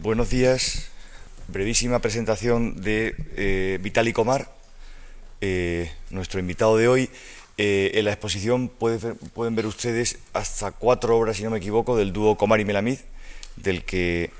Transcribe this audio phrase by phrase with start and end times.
[0.00, 0.90] Buenos días.
[1.48, 4.48] Brevísima presentación de eh, Vitali Comar,
[5.40, 7.10] eh, nuestro invitado de hoy.
[7.56, 12.12] Eh, en la exposición pueden ver ustedes hasta cuatro obras, si no me equivoco, del
[12.12, 12.98] dúo Comar y Melamid,
[13.56, 14.30] del que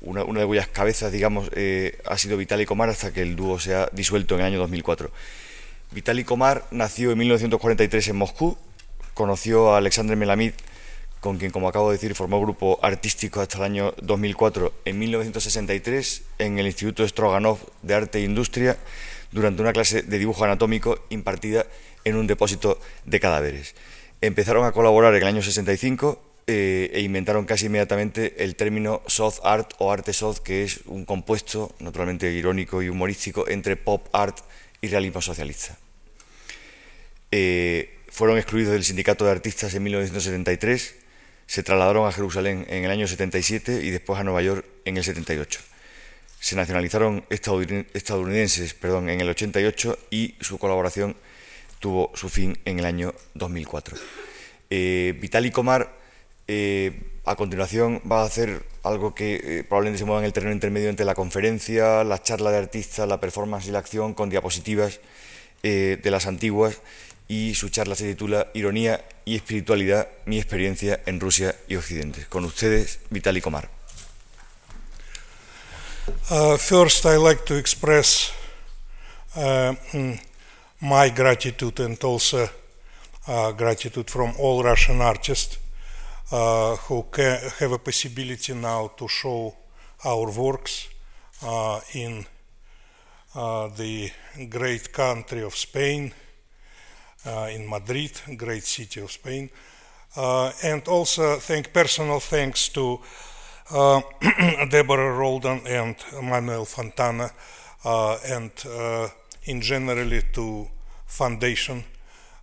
[0.00, 1.48] una, una, de cuyas cabezas, digamos,
[2.04, 5.12] ha sido Vitali Comar hasta que el dúo se ha disuelto en el año 2004.
[5.92, 8.58] Vitali Comar nació en 1943 en Moscú,
[9.14, 10.54] conoció a Alexandre Melamid
[11.22, 14.72] con quien, como acabo de decir, formó grupo artístico hasta el año 2004.
[14.84, 18.76] En 1963, en el Instituto Stroganov de Arte e Industria,
[19.30, 21.64] durante una clase de dibujo anatómico impartida
[22.04, 23.76] en un depósito de cadáveres.
[24.20, 29.38] Empezaron a colaborar en el año 65 eh, e inventaron casi inmediatamente el término soft
[29.44, 34.38] art o arte soft, que es un compuesto, naturalmente irónico y humorístico, entre pop art
[34.80, 35.78] y realismo socialista.
[37.30, 41.01] Eh, fueron excluidos del sindicato de artistas en 1973
[41.46, 45.04] se trasladaron a Jerusalén en el año 77 y después a Nueva York en el
[45.04, 45.60] 78.
[46.40, 51.16] Se nacionalizaron estadounidenses perdón, en el 88 y su colaboración
[51.78, 53.96] tuvo su fin en el año 2004.
[54.70, 55.92] Eh, Vitali Komar
[56.48, 60.52] eh, a continuación va a hacer algo que eh, probablemente se mueva en el terreno
[60.52, 65.00] intermedio entre la conferencia, la charla de artistas, la performance y la acción con diapositivas
[65.62, 66.80] de las antiguas
[67.28, 72.26] y su charla se titula Ironía y espiritualidad, mi experiencia en Rusia y Occidente.
[72.28, 73.68] Con ustedes, Vitaly Komar.
[76.30, 78.32] Uh, first, I like to express
[79.36, 80.18] uh, mm,
[80.80, 82.48] my gratitude and also
[83.28, 85.58] uh, gratitude from all Russian artists
[86.32, 87.06] uh, who
[87.58, 89.54] have a possibility now to show
[90.04, 90.88] our works
[91.42, 92.26] uh, in
[93.34, 94.10] uh, the
[94.48, 96.12] great country of Spain
[97.24, 99.50] in Madrid, great city of Spain.
[100.16, 103.00] Uh, and also thank personal thanks to
[103.70, 104.00] uh,
[104.70, 107.30] Deborah Roldan and Manuel Fontana
[107.84, 108.52] and
[109.44, 110.68] in generally to
[111.06, 111.82] foundation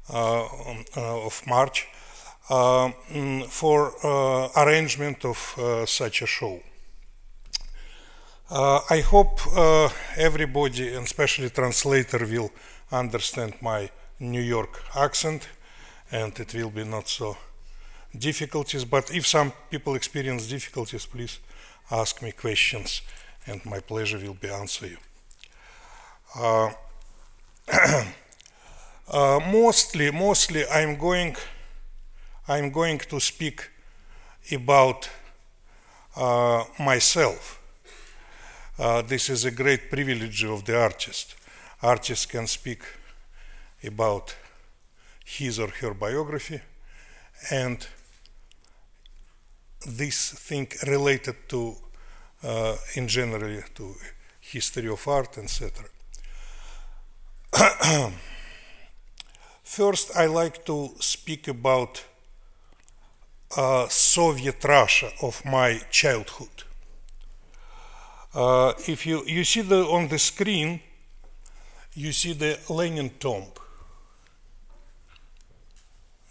[0.10, 1.88] of March
[2.50, 3.94] mm, for
[4.58, 6.60] arrangement of such a show.
[8.52, 12.50] Uh, I hope uh, everybody, and especially translator, will
[12.92, 15.48] understand my New York accent,
[16.12, 17.38] and it will be not so
[18.18, 18.86] difficulties.
[18.86, 21.40] But if some people experience difficulties, please
[21.92, 23.02] ask me questions,
[23.48, 24.98] and my pleasure will be answer you.
[26.36, 26.72] Uh,
[29.12, 31.36] uh, mostly, mostly, I'm going,
[32.48, 33.70] I'm going to speak
[34.52, 35.10] about
[36.16, 37.62] uh, myself.
[38.78, 41.36] Uh, this is a great privilege of the artist.
[41.82, 42.82] Artists can speak
[43.84, 44.36] about
[45.26, 46.60] his or her biography
[47.52, 47.88] and
[49.88, 51.76] this thing related to
[52.44, 53.96] uh, in general to
[54.40, 55.86] history of art etc
[59.64, 62.04] first i like to speak about
[63.58, 66.64] uh, soviet russia of my childhood.
[68.34, 70.80] Uh, if you you see the on the screen
[71.96, 73.46] you see the lenin tomb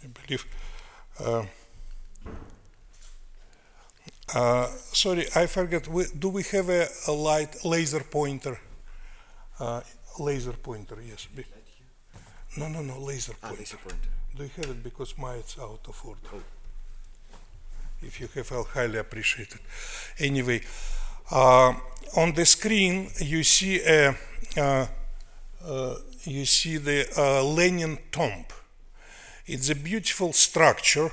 [0.03, 0.45] I believe.
[1.19, 1.45] Uh,
[4.33, 5.87] uh, sorry, I forget.
[5.87, 8.59] We, do we have a, a, light laser pointer?
[9.59, 9.81] Uh,
[10.19, 11.27] laser pointer, yes.
[11.35, 11.43] Be,
[12.57, 13.55] no, no, no, laser pointer.
[13.55, 14.09] Ah, laser pointer.
[14.35, 14.83] Do you have it?
[14.83, 16.19] Because mine is out of order.
[16.33, 16.41] Oh.
[18.01, 19.61] If you have, I'll highly appreciate it.
[20.19, 20.61] Anyway,
[21.31, 21.73] uh,
[22.15, 24.15] on the screen you see a,
[24.57, 24.87] uh,
[25.65, 27.07] uh, you see the
[27.43, 28.45] Lenin tomb.
[29.51, 31.09] It's a beautiful structure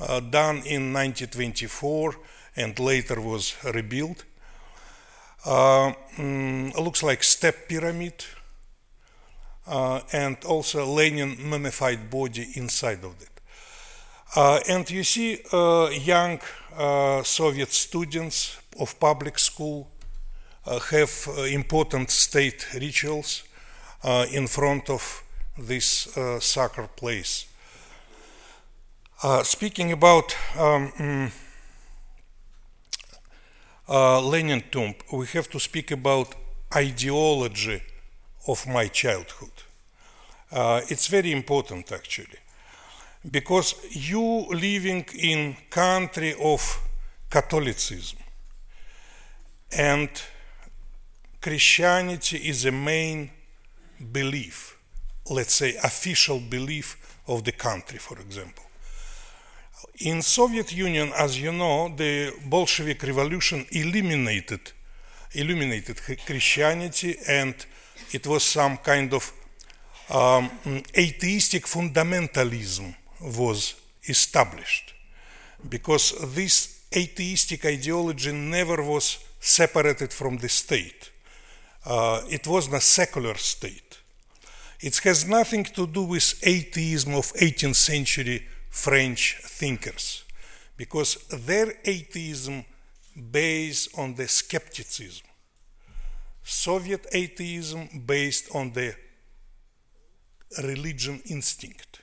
[0.00, 2.16] uh, done in 1924
[2.56, 4.24] and later was rebuilt.
[5.46, 8.24] Uh, mm, looks like step pyramid
[9.68, 13.40] uh, and also Lenin mummified body inside of it.
[14.34, 16.40] Uh, and you see uh, young
[16.76, 19.88] uh, Soviet students of public school
[20.90, 23.44] have important state rituals
[24.32, 25.22] in front of
[25.58, 27.46] this uh, soccer place.
[29.22, 31.32] Uh, speaking about um, mm,
[33.88, 36.34] uh, Lenin tomb, we have to speak about
[36.74, 37.82] ideology
[38.46, 39.50] of my childhood.
[40.52, 42.38] Uh, it's very important actually,
[43.30, 46.80] because you living in country of
[47.28, 48.18] Catholicism,
[49.76, 50.08] and
[51.40, 53.30] Christianity is a main
[54.12, 54.77] belief
[55.30, 56.96] let's say, official belief
[57.26, 58.64] of the country, for example.
[60.00, 64.72] In Soviet Union, as you know, the Bolshevik Revolution eliminated
[65.32, 67.54] illuminated Christianity, and
[68.12, 69.32] it was some kind of
[70.10, 70.50] um,
[70.96, 73.74] atheistic fundamentalism was
[74.08, 74.94] established
[75.68, 81.10] because this atheistic ideology never was separated from the state.
[81.84, 83.98] Uh, it was a secular state.
[84.80, 90.24] It has nothing to do with atheism of 18th century French thinkers,
[90.76, 92.64] because their atheism
[93.30, 95.26] based on the skepticism.
[96.44, 98.94] Soviet atheism based on the
[100.62, 102.00] religion instinct.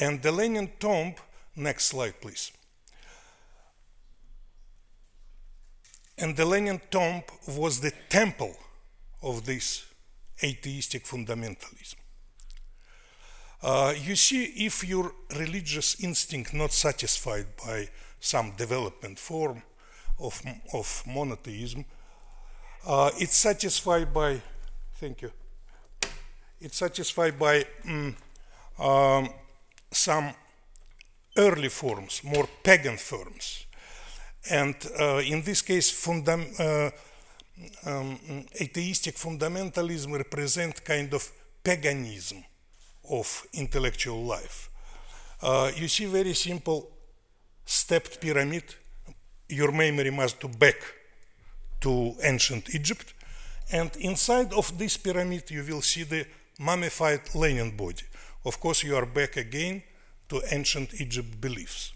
[0.00, 1.14] And the Lenin tomb,
[1.56, 2.52] next slide please.
[6.18, 8.56] And the Lenin tomb was the temple
[9.22, 9.87] of this
[10.42, 11.96] atheistic fundamentalism.
[13.62, 17.88] Uh, you see, if your religious instinct not satisfied by
[18.20, 19.62] some development form
[20.18, 20.40] of,
[20.72, 21.84] of monotheism,
[22.86, 24.40] uh, it's satisfied by,
[24.94, 25.30] thank you,
[26.60, 28.16] it's satisfied by um,
[28.78, 29.28] um,
[29.90, 30.32] some
[31.36, 33.66] early forms, more pagan forms.
[34.50, 36.90] And uh, in this case, fundam- uh,
[37.86, 38.18] um,
[38.60, 41.30] atheistic fundamentalism represent kind of
[41.62, 42.44] paganism
[43.10, 44.70] of intellectual life.
[45.42, 46.90] Uh, you see very simple
[47.64, 48.64] stepped pyramid.
[49.48, 50.76] Your memory must go back
[51.80, 53.14] to ancient Egypt.
[53.70, 56.26] And inside of this pyramid, you will see the
[56.58, 58.04] mummified Lenin body.
[58.44, 59.82] Of course, you are back again
[60.28, 61.92] to ancient Egypt beliefs.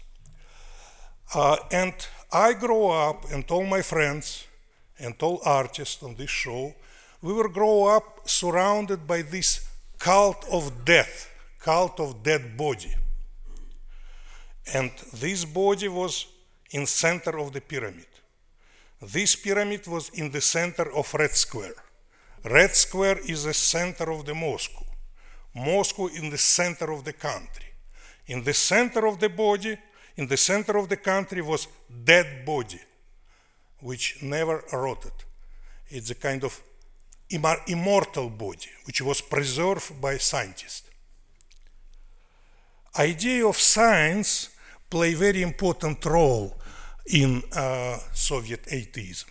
[1.33, 1.93] Uh, and
[2.31, 4.45] I grow up, and all my friends,
[4.99, 6.73] and all artists on this show,
[7.21, 9.67] we will grow up surrounded by this
[9.97, 12.93] cult of death, cult of dead body.
[14.73, 16.27] And this body was
[16.71, 18.07] in center of the pyramid.
[19.01, 21.75] This pyramid was in the center of Red Square.
[22.43, 24.85] Red Square is the center of the Moscow.
[25.55, 27.65] Moscow in the center of the country.
[28.27, 29.77] In the center of the body,
[30.15, 31.67] in the center of the country was
[32.03, 32.79] dead body,
[33.83, 35.11] which never rotted.
[35.89, 36.61] It's a kind of
[37.67, 40.89] immortal body, which was preserved by scientists.
[42.97, 44.49] Idea of science
[44.89, 46.55] play very important role
[47.07, 49.29] in uh, Soviet atheism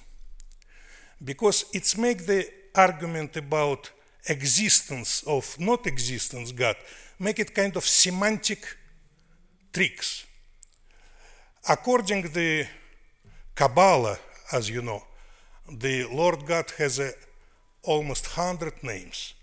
[1.24, 3.90] because it's make the argument about
[4.28, 6.76] existence of not existence God
[7.18, 8.76] make it kind of semantic
[9.72, 10.26] tricks.
[11.68, 12.66] According to the
[13.54, 14.18] Kabbalah,
[14.52, 15.02] as you know,
[15.70, 17.12] the Lord God has a
[17.82, 19.34] almost 100 names.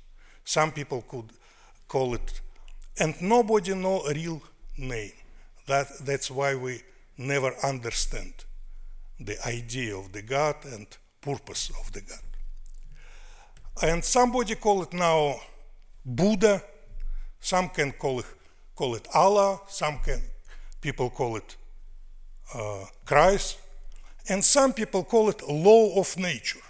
[0.44, 1.32] Some people could
[1.88, 2.42] call it,
[3.00, 4.42] and nobody know a real
[4.78, 5.12] name.
[5.68, 6.82] That, that's why we
[7.18, 8.34] never understand
[9.20, 10.88] the idea of the God and
[11.22, 12.20] purpose of the God.
[13.82, 15.40] And somebody call it now
[16.06, 16.64] Buddha,
[17.40, 18.26] some can call it,
[18.76, 20.22] call it Allah, some can
[20.82, 21.56] people call it
[22.54, 23.58] uh, Christ,
[24.30, 26.62] and some people call it law of nature.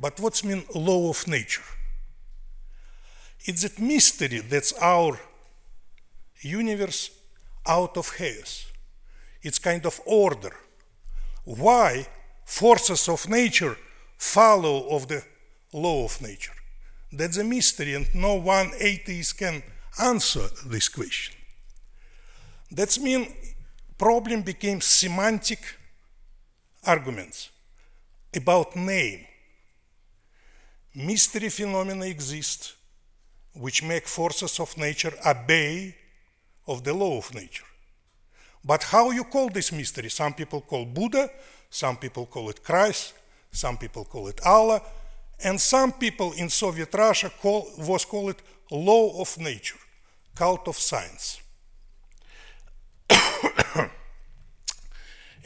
[0.00, 1.64] But what's mean law of nature?
[3.44, 5.18] It's that mystery that's our
[6.40, 7.10] universe
[7.66, 8.66] out of chaos.
[9.42, 10.54] It's kind of order.
[11.44, 12.06] Why
[12.44, 13.76] forces of nature
[14.16, 15.24] follow of the
[15.72, 16.52] law of nature?
[17.10, 19.62] That's a mystery, and no one atheist can
[19.98, 21.34] answer this question.
[22.70, 23.28] That means
[23.98, 25.58] problem became semantic
[26.84, 27.50] arguments
[28.34, 29.24] about name
[30.94, 32.74] mystery phenomena exist
[33.54, 35.94] which make forces of nature obey
[36.66, 37.64] of the law of nature.
[38.64, 40.10] But how you call this mystery?
[40.10, 41.30] Some people call Buddha,
[41.70, 43.14] some people call it Christ,
[43.50, 44.82] some people call it Allah,
[45.42, 49.78] and some people in Soviet Russia call, was called it law of nature,
[50.34, 51.40] cult of science.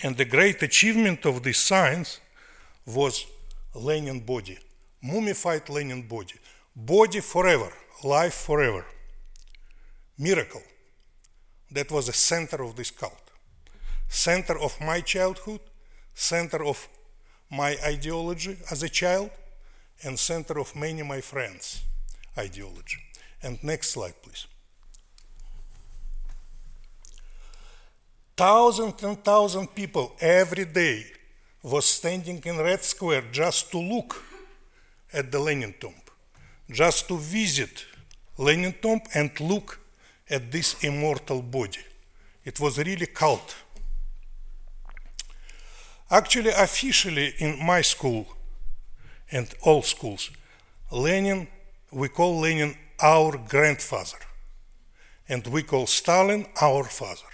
[0.03, 2.21] And the great achievement of this science
[2.87, 3.27] was
[3.75, 4.59] Lenin body
[5.03, 6.35] mummified Lenin body.
[6.75, 7.73] Body forever,
[8.05, 8.87] life forever.
[10.17, 10.63] Miracle.
[11.71, 13.31] That was the center of this cult.
[14.09, 15.61] Center of my childhood,
[16.15, 16.89] center of
[17.51, 19.31] my ideology as a child,
[20.05, 21.83] and center of many my friends'
[22.37, 22.99] ideology.
[23.43, 24.47] And next slide, please.
[28.37, 31.05] Thousands and thousands people every day
[31.63, 34.23] was standing in Red Square just to look
[35.13, 35.95] at the Lenin tomb,
[36.71, 37.85] just to visit
[38.39, 39.79] Lenin tomb and look
[40.31, 41.85] at this immortal body.
[42.45, 43.55] It was really cult.
[46.11, 48.27] Actually, officially in my school
[49.31, 50.31] and all schools,
[50.91, 51.49] Lenin,
[51.91, 54.19] we call Lenin our grandfather,
[55.29, 57.32] and we call Stalin our father.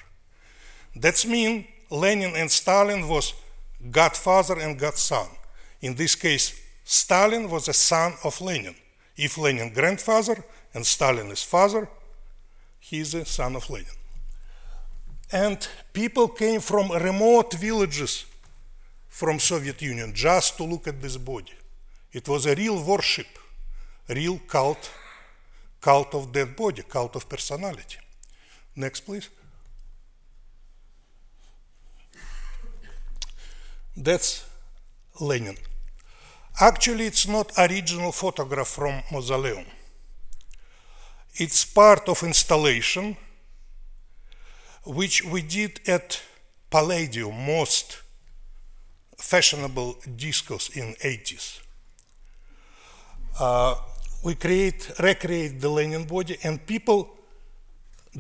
[0.95, 3.35] That's mean Lenin and Stalin was
[3.91, 5.27] godfather and godson.
[5.81, 8.75] In this case, Stalin was a son of Lenin.
[9.17, 10.43] If Lenin grandfather
[10.75, 11.89] and Stalin is father,
[12.81, 13.87] he is a son of Lenin.
[15.31, 18.25] And people came from remote villages
[19.09, 21.53] from Soviet Union just to look at this body.
[22.13, 23.27] It was a real worship,
[24.09, 24.91] real cult,
[25.81, 27.99] cult of dead body, cult of personality.
[28.75, 29.29] Next, please.
[33.99, 34.45] That's
[35.21, 35.57] Lenin.
[36.61, 39.65] Actually, it's not original photograph from mausoleum.
[41.35, 43.17] It's part of installation
[44.85, 46.23] which we did at
[46.71, 48.03] Palladium, most
[49.17, 51.61] fashionable discos in 80s.
[53.39, 53.75] Uh,
[54.23, 57.17] we create, recreate the Lenin body and people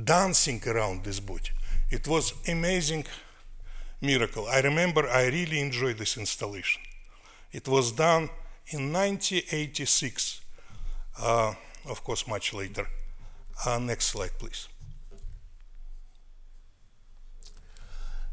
[0.04, 1.50] dancing around this body.
[1.90, 3.04] It was amazing
[4.00, 4.47] miracle.
[4.47, 6.83] I remember I really enjoyed this installation.
[7.52, 8.31] It was done
[8.69, 10.40] in 1986,
[11.21, 11.55] uh,
[11.87, 12.87] of course, much later.
[13.67, 14.69] Uh, next slide, please.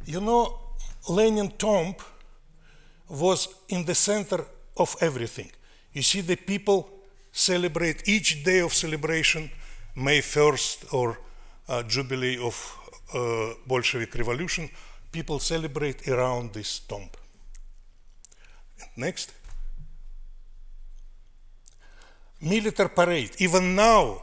[0.05, 0.59] You know,
[1.09, 1.95] Lenin tomb
[3.09, 4.45] was in the center
[4.77, 5.51] of everything.
[5.93, 6.89] You see, the people
[7.31, 9.49] celebrate each day of celebration,
[9.95, 11.19] May 1st or
[11.67, 12.55] uh, Jubilee of
[13.13, 14.69] uh, Bolshevik Revolution,
[15.15, 17.09] people celebrate around this tomb.
[18.97, 19.31] Next.
[22.41, 23.31] Military parade.
[23.39, 24.21] Even now,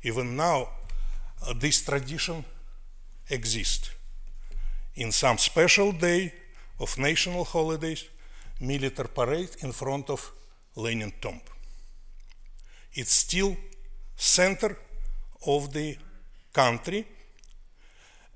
[0.00, 0.68] even now,
[1.42, 2.44] uh, this tradition
[3.28, 3.90] exists.
[4.94, 6.32] In some special day
[6.78, 8.04] of national holidays,
[8.60, 10.20] military parade in front of
[10.76, 11.40] Lenin tomb.
[12.92, 13.56] It's still
[14.16, 14.78] center
[15.46, 15.96] of the
[16.52, 17.04] country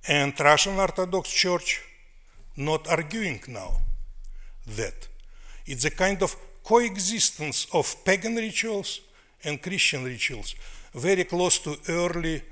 [0.08, 1.91] and Russian Orthodox Church
[2.56, 3.80] not arguing now
[4.66, 5.08] that
[5.66, 9.00] it's a kind of coexistence of pagan rituals
[9.44, 10.54] and Christian rituals,
[10.94, 12.42] very close to early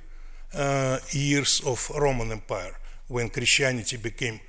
[0.55, 2.77] uh, years of Roman Empire
[3.07, 4.41] when Christianity became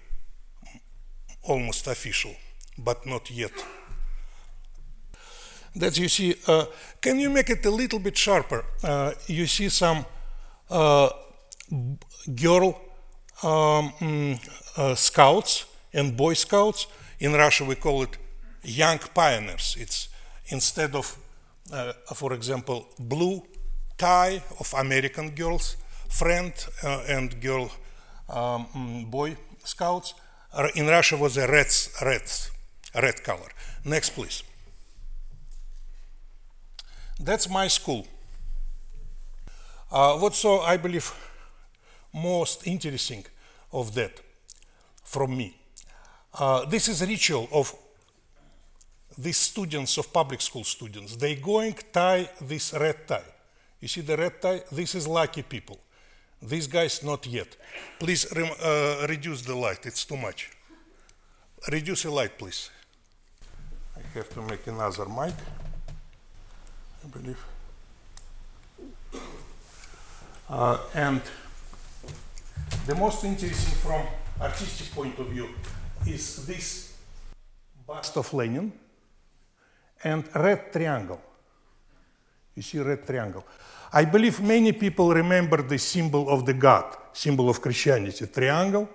[1.44, 2.36] almost official,
[2.78, 3.52] but not yet.
[5.76, 6.66] That you see, uh,
[7.00, 8.66] can you make it a little bit sharper?
[8.84, 10.06] Uh, you see some
[10.70, 11.10] uh,
[12.36, 12.80] girl
[13.44, 14.40] um, mm,
[14.78, 16.88] uh, scouts and boy scouts.
[17.20, 18.18] In Russia, we call it
[18.64, 19.76] young pioneers.
[19.80, 20.10] It's
[20.48, 21.18] instead of,
[21.72, 23.44] uh, for example, blue
[23.98, 25.78] tie of American girls,
[26.10, 27.72] friend uh, and girl
[28.30, 30.14] um, mm, boy scouts.
[30.76, 31.72] In Russia was a red,
[32.02, 32.24] red,
[32.96, 33.50] red color.
[33.86, 34.44] Next, please.
[37.20, 38.08] That's my school.
[39.92, 41.14] Uh, what's so, I believe,
[42.14, 43.26] most interesting
[43.72, 44.20] of that
[45.04, 45.56] from me?
[46.34, 47.76] Uh, this is a ritual of
[49.18, 51.16] these students of public school students.
[51.16, 53.24] They going tie this red tie.
[53.80, 54.62] You see the red tie?
[54.72, 55.80] This is lucky people.
[56.42, 57.56] These guys not yet.
[58.00, 59.86] Please uh, reduce the light.
[59.86, 60.50] It's too much.
[61.72, 62.72] Reduce the light, please.
[63.96, 65.36] I have to make another mic.
[67.04, 67.46] I believe.
[70.50, 71.22] Uh, and
[72.88, 74.02] the most interesting from
[74.40, 75.50] artistic point of view
[76.08, 76.98] is this
[77.86, 78.72] bust of Lenin
[80.04, 81.22] and red triangle.
[82.56, 83.46] You see red triangle.
[83.94, 88.90] I believe many people remember the symbol of the God, symbol of Christianity, triangle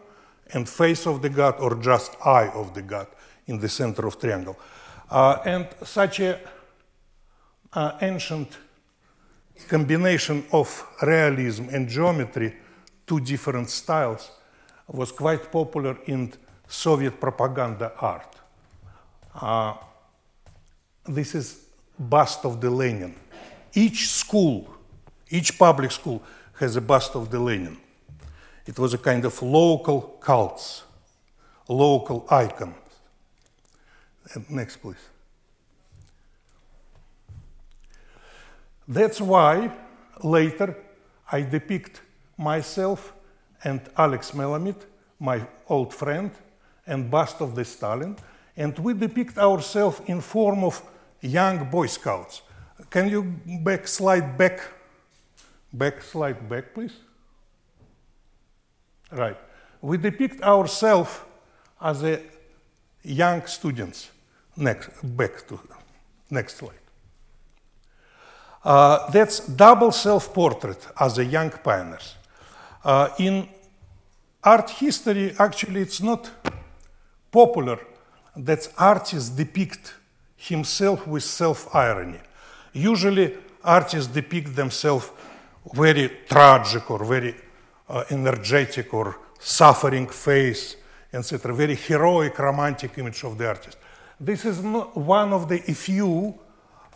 [0.53, 3.07] and face of the God or just eye of the God
[3.47, 4.59] in the center of triangle.
[5.11, 6.41] Uh, and such a
[7.73, 8.57] uh, ancient
[9.69, 12.55] combination of realism and geometry,
[13.07, 14.31] two different styles,
[14.89, 16.33] was quite popular in
[16.69, 18.37] Soviet propaganda art.
[19.35, 19.75] Uh,
[21.07, 21.67] this is
[21.99, 23.15] bust of the Lenin.
[23.75, 24.75] Each school,
[25.31, 26.23] each public school
[26.59, 27.77] has a bust of the Lenin.
[28.65, 30.83] It was a kind of local cults,
[31.69, 32.75] local icon.
[34.49, 34.97] Next, please.
[38.89, 39.71] That's why
[40.23, 40.77] later
[41.31, 42.01] I depict
[42.37, 43.13] myself
[43.65, 44.77] and Alex Melamid,
[45.19, 46.31] my old friend,
[46.87, 48.17] and bust of the Stalin,
[48.57, 50.83] and we depict ourselves in form of
[51.21, 52.43] young Boy Scouts.
[52.91, 53.23] Can you
[53.63, 54.61] back slide back?
[55.73, 56.95] Back slide back, please.
[59.11, 59.37] Right.
[59.81, 61.21] We depict ourselves
[61.81, 62.21] as a
[63.03, 64.11] young students.
[64.57, 65.61] Next, back to
[66.31, 66.81] next slide.
[68.65, 72.17] Uh, that's double self-portrait as a young pioneers.
[72.87, 73.49] Uh, in
[74.45, 76.31] art history, actually, it's not
[77.33, 77.81] popular
[78.37, 79.95] that artists depict
[80.37, 82.21] himself with self-irony.
[82.73, 85.11] Usually, artists depict themselves
[85.75, 87.35] very tragic or very
[87.89, 90.77] uh, energetic or suffering face,
[91.13, 91.53] etc.
[91.53, 93.79] Very heroic, romantic image of the artist.
[94.21, 96.39] This is one of the few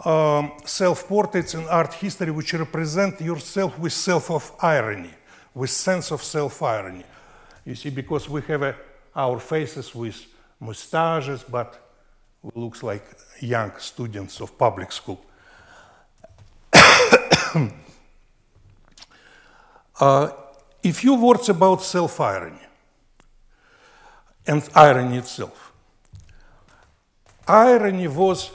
[0.04, 5.10] um, self-portraits in art history which represent yourself with self of irony,
[5.54, 7.04] with sense of self-irony.
[7.64, 8.74] You see, because we have a,
[9.14, 10.26] our faces with
[10.58, 11.78] mustaches, but
[12.42, 13.04] we looks like
[13.40, 15.24] young students of public school.
[20.00, 20.30] uh,
[20.82, 22.66] a few words about self-irony
[24.46, 25.72] and irony itself.
[27.46, 28.50] Irony was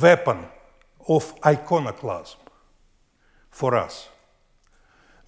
[0.00, 0.44] weapon
[1.08, 2.40] of iconoclasm
[3.50, 4.08] for us.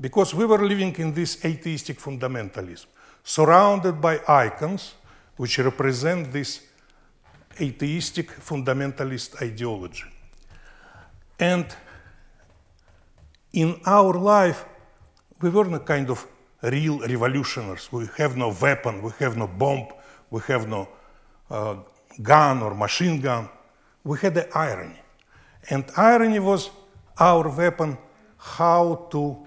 [0.00, 2.87] Because we were living in this atheistic fundamentalism,
[3.23, 4.95] surrounded by icons
[5.37, 6.62] which represent this
[7.61, 10.04] atheistic fundamentalist ideology.
[11.38, 11.66] And
[13.52, 14.64] in our life,
[15.40, 16.26] we were not kind of
[16.62, 17.90] real revolutionaries.
[17.92, 19.88] We have no weapon, we have no bomb,
[20.30, 20.88] we have no
[21.50, 21.76] uh,
[22.23, 23.49] gun or machine gun.
[24.04, 25.00] We had the irony.
[25.69, 26.71] And irony was
[27.19, 27.99] our weapon
[28.37, 29.47] how to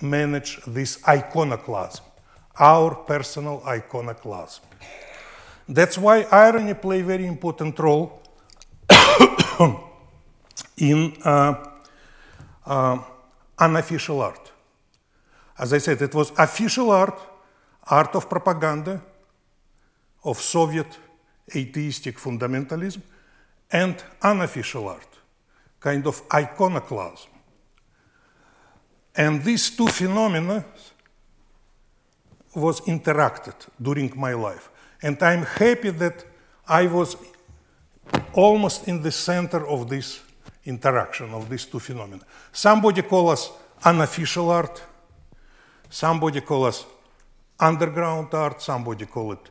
[0.00, 2.04] manage this iconoclasm,
[2.58, 4.64] our personal iconoclasm.
[5.68, 8.22] That's why irony play a very important role
[10.76, 11.54] in uh,
[12.66, 12.98] uh,
[13.58, 14.52] unofficial art.
[15.58, 17.18] As I said, it was official art,
[17.84, 19.00] art of propaganda,
[20.24, 20.98] of Soviet
[21.54, 23.02] atheistic fundamentalism,
[23.70, 25.18] and unofficial art,
[25.80, 27.30] kind of iconoclasm.
[29.16, 30.64] And these two phenomena
[32.54, 34.70] was interacted during my life.
[35.02, 36.24] And I'm happy that
[36.66, 37.16] I was
[38.32, 40.20] almost in the center of this
[40.64, 42.22] interaction of these two phenomena.
[42.52, 43.50] Somebody call us
[43.84, 44.82] unofficial art,
[45.90, 46.84] somebody call us
[47.60, 49.50] underground art, somebody call it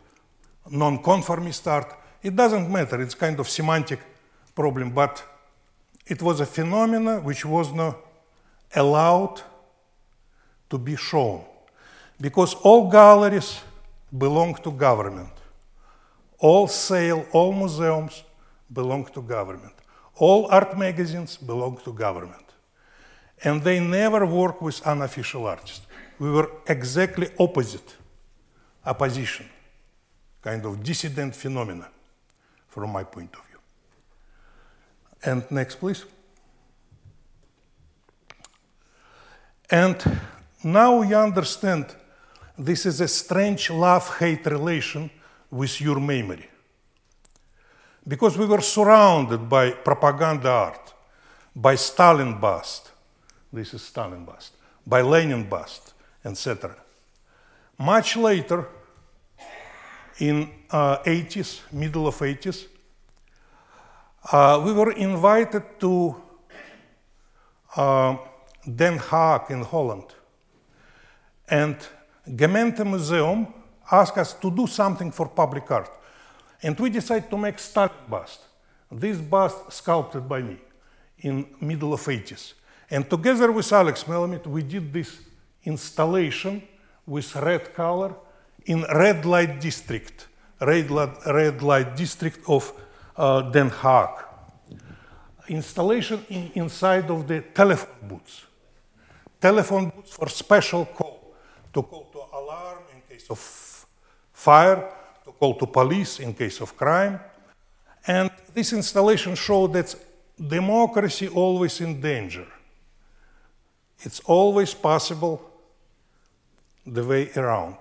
[0.69, 1.95] non-conformist art.
[2.21, 3.99] It doesn't matter, it's kind of semantic
[4.55, 5.23] problem, but
[6.05, 7.97] it was a phenomena which was not
[8.75, 9.41] allowed
[10.73, 11.39] to be shown
[12.19, 13.61] because all galleries
[14.25, 15.35] belong to government.
[16.39, 18.23] All sale, all museums
[18.71, 19.75] belong to government.
[20.15, 22.47] All art magazines belong to government.
[23.43, 25.85] And they never work with unofficial artists.
[26.17, 27.89] We were exactly opposite
[28.83, 29.47] opposition,
[30.41, 31.87] kind of dissident phenomena
[32.67, 33.59] from my point of view.
[35.23, 36.03] And next, please.
[39.69, 39.97] And
[40.63, 41.85] now you understand
[42.57, 45.09] this is a strange love hate relation
[45.49, 46.49] with your memory.
[48.07, 50.93] Because we were surrounded by propaganda art,
[51.55, 52.91] by Stalin bust,
[53.51, 54.53] this is Stalin bust,
[54.85, 55.93] by Lenin bust,
[56.25, 56.75] etc.
[57.77, 58.67] Much later,
[60.19, 62.67] in uh, 80s, middle of 80s,
[64.31, 66.15] uh, we were invited to
[67.75, 68.15] uh,
[68.63, 70.13] Den Haag in Holland.
[71.47, 71.75] And
[72.25, 73.47] Gemeente Museum
[73.91, 75.91] asked us to do something for public art.
[76.61, 78.39] And we decided to make Stalin bust.
[78.91, 80.57] This bust sculpted by me
[81.19, 82.53] in middle of 80s.
[82.89, 85.19] And together with Alex Melamid, we did this
[85.63, 86.61] installation
[87.05, 88.15] with red color
[88.65, 90.27] in red light district,
[90.61, 92.71] red light, red light district of
[93.17, 94.25] uh, Den Haag.
[95.47, 98.45] Installation in, inside of the telephone booths.
[99.41, 100.85] Telephone booths for special
[101.73, 103.39] to call to alarm in case of
[104.31, 104.89] fire,
[105.25, 107.19] to call to police in case of crime.
[108.05, 109.95] And this installation showed that
[110.37, 112.47] democracy always in danger.
[114.01, 115.41] It's always possible
[116.85, 117.77] the way around.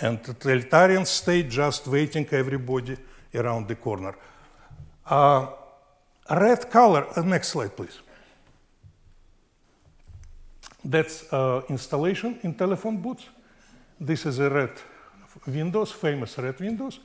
[0.00, 2.96] And the totalitarian state just waiting everybody
[3.34, 4.14] around the corner.
[5.04, 5.48] Uh,
[6.30, 7.98] red color, uh, next slide please.
[10.84, 13.28] That's uh, installation in telephone booths.
[14.00, 14.72] This is a red
[15.46, 16.98] Windows, famous red Windows.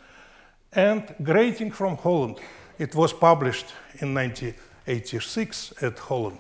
[0.71, 2.37] And grating from Holland.
[2.79, 6.39] It was published in 1986 at Holland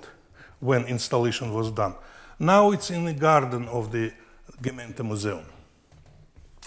[0.59, 1.95] when installation was done.
[2.39, 4.11] Now it's in the garden of the
[4.61, 5.45] Gemeente Museum.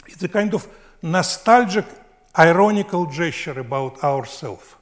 [0.06, 0.66] It's a kind of
[1.02, 1.84] nostalgic,
[2.36, 4.74] ironical gesture about ourselves.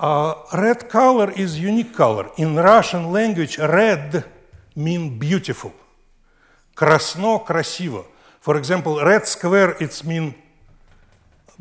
[0.00, 2.30] Uh, red color is unique color.
[2.36, 4.24] In Russian language, red
[4.74, 5.72] mean beautiful.
[6.74, 8.04] Красно – красиво.
[8.40, 10.34] For example, red square, it's mean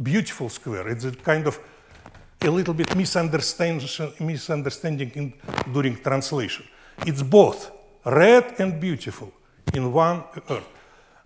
[0.01, 0.89] beautiful square.
[0.89, 1.59] It's a kind of
[2.41, 3.87] a little bit misunderstanding,
[4.19, 5.33] misunderstanding in,
[5.71, 6.65] during translation.
[7.05, 7.71] It's both
[8.05, 9.31] red and beautiful
[9.73, 10.67] in one earth.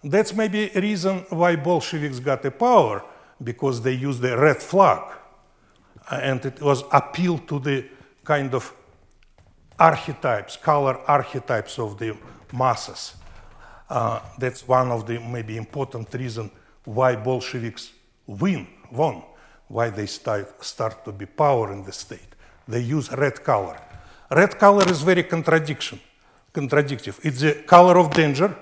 [0.04, 3.04] That's maybe a reason why Bolsheviks got a power,
[3.44, 5.02] because they used the red flag.
[6.11, 7.87] and it was appeal to the
[8.25, 8.73] kind of
[9.79, 12.17] archetypes, color archetypes of the
[12.53, 13.15] masses.
[13.89, 16.51] Uh, that's one of the maybe important reason
[16.85, 17.93] why Bolsheviks
[18.27, 19.23] win, won,
[19.69, 22.35] why they start, start to be power in the state.
[22.67, 23.79] They use red color.
[24.31, 26.01] Red color is very contradiction,
[26.53, 27.21] contradictive.
[27.23, 28.57] It's the color of danger,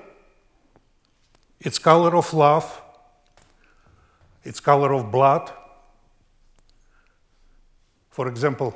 [1.60, 2.82] it's color of love,
[4.42, 5.52] it's color of blood.
[8.12, 8.74] For example,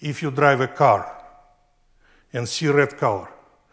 [0.00, 1.14] if you drive a car
[2.32, 3.28] and see red color,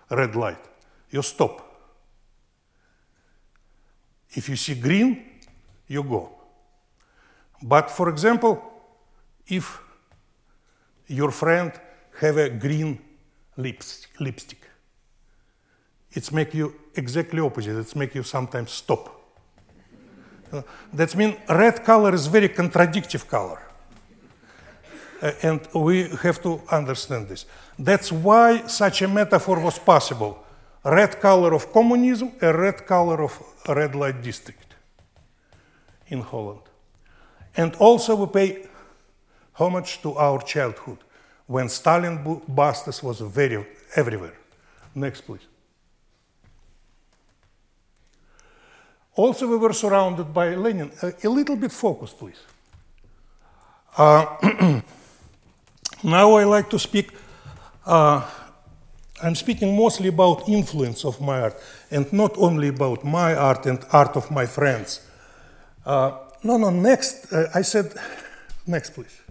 [0.10, 0.64] red light,
[1.10, 1.68] you stop.
[4.30, 5.24] If you see green,
[5.88, 6.32] you go.
[7.64, 8.62] But for example,
[9.48, 9.80] if
[11.08, 11.72] your friend
[12.20, 13.00] have a green
[13.56, 14.68] lips, lipstick,
[16.12, 17.78] it's make you exactly opposite.
[17.80, 19.18] It's make you sometimes stop.
[20.92, 23.70] That means red color is very contradictive color.
[25.21, 27.45] Uh, and we have to understand this.
[27.77, 30.43] That's why such a metaphor was possible.
[30.84, 34.73] Red color of communism, a red color of red light district
[36.07, 36.62] in Holland.
[37.55, 38.67] And also we pay
[39.53, 40.97] homage to our childhood
[41.45, 44.34] when Stalin bustes was very everywhere.
[44.95, 45.45] Next, please.
[49.15, 50.91] Also, we were surrounded by Lenin.
[51.01, 52.39] A, a little bit focused, please.
[53.97, 54.81] Uh,
[56.04, 57.12] now I like to speak.
[57.86, 58.28] Uh,
[59.24, 61.56] I'm speaking mostly about influence of my art,
[61.92, 65.08] and not only about my art and art of my friends.
[65.86, 66.70] Uh, no, no.
[66.70, 67.94] Next, uh, I said,
[68.66, 69.22] next, please.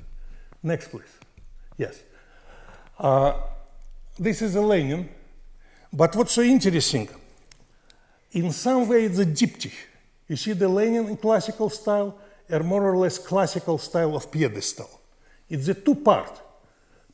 [0.63, 1.13] Next, please.
[1.77, 2.03] Yes.
[2.99, 3.33] Uh,
[4.19, 5.09] this is a Lenin,
[5.93, 7.09] but what's so interesting?
[8.33, 9.75] in some way it's a diptych.
[10.29, 12.17] You see the Lenin in classical style,
[12.49, 14.89] or more or less classical style of pedestal.
[15.49, 16.41] It's a two part.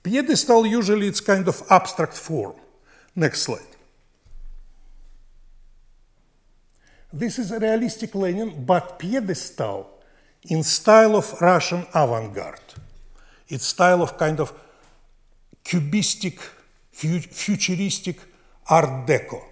[0.06, 2.54] Pedestal usually it's kind of abstract form.
[3.16, 3.72] Next slide.
[7.12, 9.90] This is a realistic Lenin, but pedestal
[10.44, 12.74] in style of Russian avant-garde.
[13.48, 14.52] It's style of kind of
[15.64, 16.38] cubistic,
[16.92, 18.20] futuristic
[18.70, 19.42] art deco.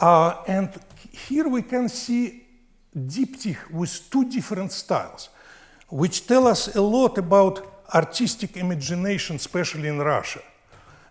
[0.00, 0.80] Uh, and
[1.12, 2.44] here we can see
[2.92, 5.28] diptych with two different styles,
[5.90, 10.40] which tell us a lot about artistic imagination, especially in Russia.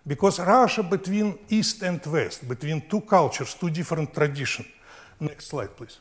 [0.06, 4.68] Because Russia, between East and West, between two cultures, two different traditions.
[5.18, 5.98] Next slide, please.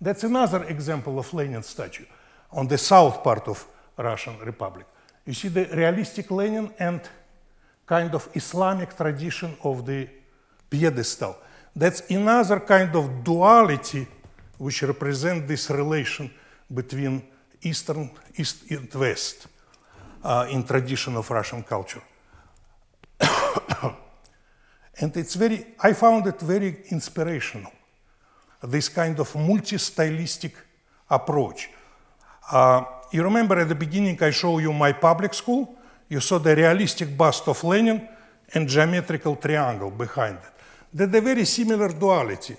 [0.00, 2.04] That's another example of Lenin statue
[2.52, 3.66] on the south part of
[3.96, 4.86] Russian Republic.
[5.24, 7.00] You see the realistic Lenin and
[7.86, 10.08] kind of Islamic tradition of the
[10.68, 11.36] pedestal.
[11.74, 14.06] That's another kind of duality
[14.58, 16.30] which represent this relation
[16.72, 17.22] between
[17.64, 19.46] Eastern, East and West
[20.22, 22.02] uh, in tradition of Russian culture.
[25.00, 27.72] and it's very, I found it very inspirational,
[28.62, 30.54] this kind of multi-stylistic
[31.10, 31.70] approach.
[32.50, 35.78] Uh, you remember at the beginning I showed you my public school?
[36.08, 38.08] You saw the realistic bust of Lenin
[38.52, 40.54] and geometrical triangle behind it
[40.94, 42.56] that the very similar duality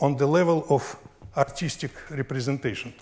[0.00, 0.96] on the level of
[1.36, 2.92] artistic representation.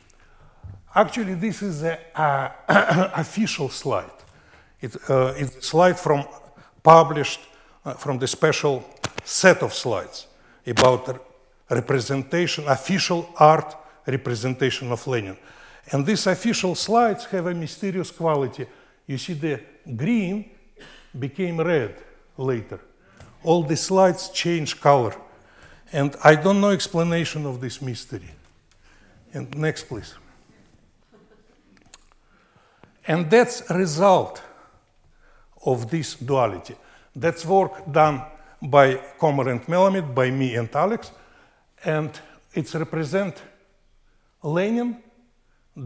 [0.95, 1.99] Actually, this is an
[2.69, 4.11] official slide.
[4.81, 6.27] It, uh, it's a slide from
[6.83, 7.41] published
[7.85, 8.85] uh, from the special
[9.25, 10.27] set of slides
[10.67, 11.27] about
[11.71, 13.77] representation, official art
[14.07, 15.37] representation of Lenin.
[15.91, 18.67] And these official slides have a mysterious quality.
[19.07, 19.61] You see, the
[19.97, 20.51] green
[21.19, 21.97] became red
[22.37, 22.81] later
[23.45, 25.15] all the slides change color.
[25.93, 28.31] And I don't know explanation of this mystery.
[29.33, 30.15] And next, please.
[33.07, 34.43] And that's a result
[35.67, 36.75] of this duality.
[37.15, 38.23] That's work done
[38.63, 41.11] by Komar and Melamid, by me and Alex,
[41.85, 42.11] and
[42.55, 43.43] it's represent
[44.43, 45.03] Lenin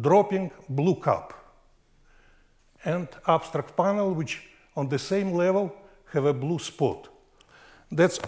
[0.01, 1.33] dropping blue cup
[2.85, 4.43] and abstract panel which
[4.77, 5.75] on the same level
[6.13, 7.09] have a blue spot.
[7.91, 8.19] That's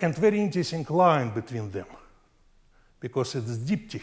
[0.00, 1.86] and very interesting line between them
[3.00, 4.02] because it's diptych.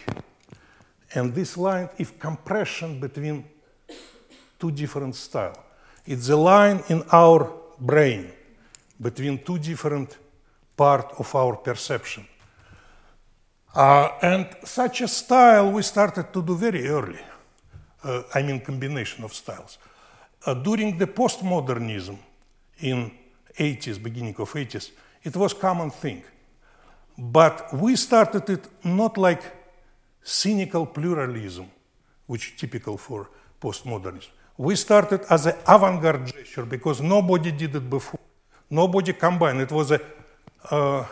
[1.13, 3.43] And this line is compression between
[4.59, 5.57] two different styles.
[6.05, 8.31] It's a line in our brain
[9.01, 10.17] between two different
[10.75, 12.27] parts of our perception.
[13.73, 17.19] Uh, and such a style we started to do very early.
[18.03, 19.77] Uh, I mean, combination of styles.
[20.45, 22.17] Uh, during the postmodernism
[22.79, 23.11] in
[23.57, 24.91] 80s, beginning of 80s,
[25.23, 26.23] it was common thing.
[27.17, 29.43] But we started it not like
[30.23, 31.69] cynical pluralism,
[32.25, 33.29] which is typical for
[33.61, 34.29] postmodernism.
[34.59, 38.19] We started as an avant-garde gesture because nobody did it before.
[38.69, 39.61] Nobody combined.
[39.61, 40.01] It was a
[40.69, 41.05] uh,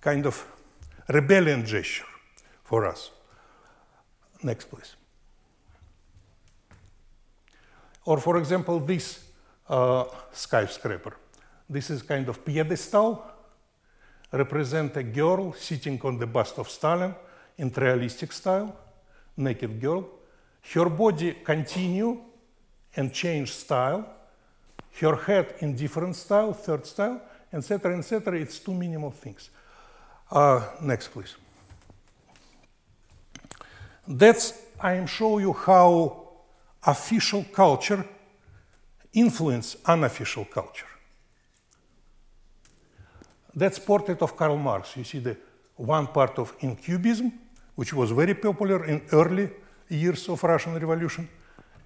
[0.00, 0.44] kind of
[1.08, 2.04] rebellion gesture
[2.64, 3.12] for us.
[4.42, 4.96] Next, please.
[8.04, 9.22] Or, for example, this
[9.68, 11.16] uh, skyscraper.
[11.70, 13.24] This is kind of pedestal,
[14.32, 17.14] represent a girl sitting on the bust of Stalin
[17.58, 18.76] in realistic style,
[19.36, 20.18] naked girl.
[20.70, 22.20] Her body continue
[22.96, 24.06] and change style.
[25.00, 27.20] Her head in different style, third style,
[27.52, 28.38] etc., etc.
[28.38, 29.50] It's two minimal things.
[30.30, 31.36] Uh, next, please.
[34.06, 36.28] That's I am showing you how
[36.84, 38.04] official culture
[39.12, 40.86] influence unofficial culture.
[43.54, 44.96] That's portrait of Karl Marx.
[44.96, 45.36] You see the
[45.76, 47.32] one part of in Cubism,
[47.74, 49.50] which was very popular in early
[49.92, 51.28] years of Russian Revolution,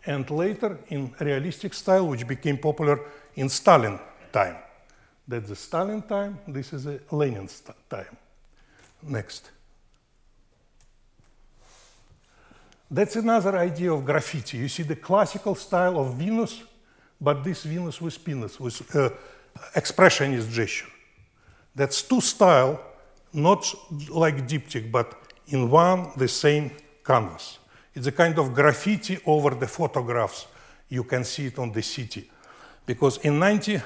[0.07, 3.01] and later in realistic style, which became popular
[3.35, 3.99] in Stalin
[4.33, 4.57] time.
[5.27, 6.39] That's the Stalin time.
[6.47, 7.49] This is a Lenin
[7.91, 8.17] time.
[9.03, 9.51] Next.
[12.89, 14.59] That's another idea of graffiti.
[14.59, 16.63] You see the classical style of Venus,
[17.21, 19.11] but this Venus with penis, with uh,
[19.75, 20.87] expressionist gesture.
[21.75, 22.81] That's two style,
[23.33, 23.75] not
[24.09, 25.15] like diptych, but
[25.49, 26.71] in one the same
[27.05, 27.59] canvas.
[27.97, 30.47] It's a kind of graffiti over the photographs.
[30.91, 32.31] You can see it on the city.
[32.85, 33.81] Because in 90,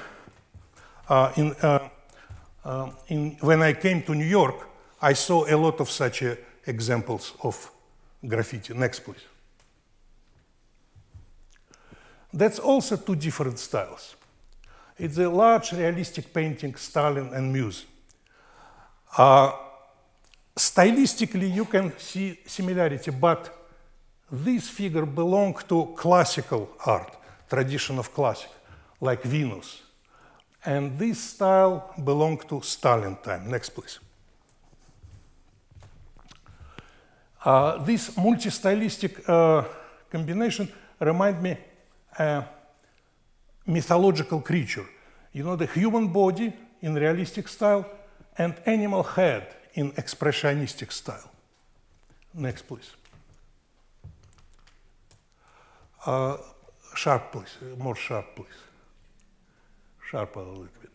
[1.07, 1.89] uh, in, uh,
[2.65, 4.67] uh, in, when I came to New York,
[5.01, 6.35] I saw a lot of such uh,
[6.67, 7.71] examples of
[8.27, 8.73] graffiti.
[8.73, 9.25] Next, please.
[12.33, 14.17] That's also two different styles.
[14.99, 17.85] It's a large realistic painting, Stalin and Muse.
[19.17, 19.53] Uh,
[20.53, 23.60] stylistically, you can see similarity, but
[24.31, 27.17] this figure belongs to classical art,
[27.49, 28.49] tradition of classic,
[29.01, 29.81] like Venus.
[30.63, 33.49] And this style belonged to Stalin time.
[33.49, 33.99] Next, please.
[37.43, 39.63] Uh, this multi-stylistic uh,
[40.09, 41.57] combination remind me
[42.17, 42.43] a
[43.65, 44.85] mythological creature.
[45.33, 47.85] You know, the human body in realistic style
[48.37, 51.31] and animal head in expressionistic style.
[52.33, 52.91] Next, please.
[56.05, 56.37] Uh,
[56.95, 57.57] sharp, please.
[57.77, 58.47] More sharp, please.
[60.09, 60.91] Sharp a little bit.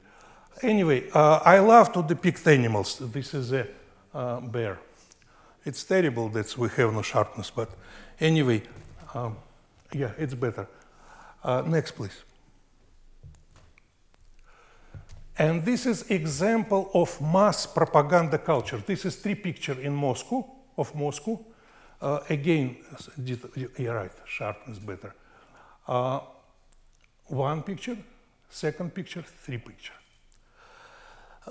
[0.62, 2.98] Anyway, uh, I love to depict animals.
[2.98, 3.66] This is a
[4.14, 4.78] uh, bear.
[5.64, 7.70] It's terrible that we have no sharpness, but
[8.20, 8.62] anyway,
[9.14, 9.36] um,
[9.92, 10.66] yeah, it's better.
[11.42, 12.22] Uh, next, please.
[15.38, 18.82] And this is example of mass propaganda culture.
[18.86, 20.46] This is three picture in Moscow,
[20.78, 21.44] of Moscow.
[22.06, 22.76] Uh, again,
[23.76, 25.12] you're right, sharpness better.
[25.88, 26.20] Uh,
[27.26, 27.96] one picture,
[28.48, 29.98] second picture, three picture.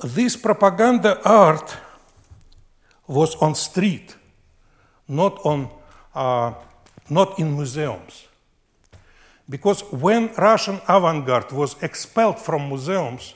[0.01, 1.75] This propaganda art
[3.05, 4.15] was on street,
[5.09, 5.69] not on,
[6.13, 6.53] uh,
[7.09, 8.25] not in museums.
[9.49, 13.35] Because when Russian avant-garde was expelled from museums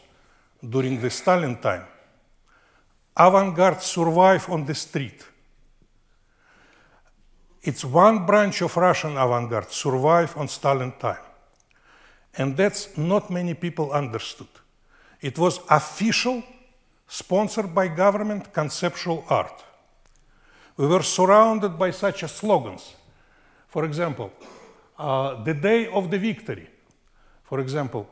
[0.63, 1.83] during the Stalin time,
[3.17, 5.25] avant-garde survived on the street.
[7.61, 11.23] It's one branch of Russian avant-garde survived on Stalin time.
[12.35, 14.47] And that's not many people understood.
[15.21, 16.43] It was official,
[17.07, 19.63] sponsored by government, conceptual art.
[20.77, 22.95] We were surrounded by such slogans.
[23.67, 24.31] For example,
[24.97, 26.69] uh, the day of the victory.
[27.43, 28.07] For example,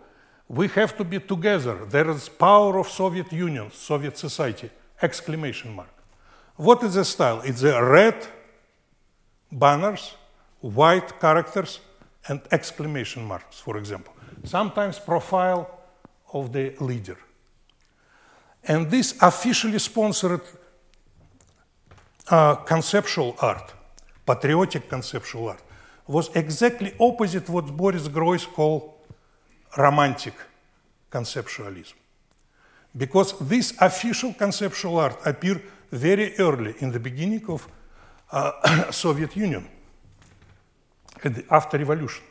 [0.50, 1.86] we have to be together.
[1.86, 4.70] There is power of Soviet Union, Soviet society,
[5.02, 5.94] exclamation mark.
[6.56, 7.42] What is the style?
[7.42, 8.28] It's a red
[9.52, 10.14] banners,
[10.62, 11.80] white characters,
[12.28, 14.14] and exclamation marks, for example.
[14.44, 15.70] Sometimes profile
[16.34, 17.18] of the leader.
[18.64, 20.42] And this officially sponsored
[22.30, 23.74] uh, conceptual art,
[24.26, 25.64] patriotic conceptual art,
[26.06, 28.94] was exactly opposite what Boris Groys called
[29.78, 30.34] romantic
[31.12, 31.94] conceptualism.
[32.98, 37.68] because this official conceptual art appeared very early in the beginning of
[38.32, 39.68] uh, Soviet Union,
[41.50, 42.24] after revolution,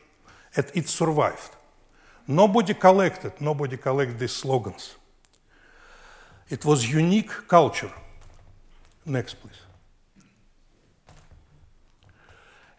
[0.54, 1.56] and it survived.
[2.26, 4.96] Nobody collected, nobody collected these slogans.
[6.48, 7.92] It was unique culture.
[9.04, 9.60] Next, please.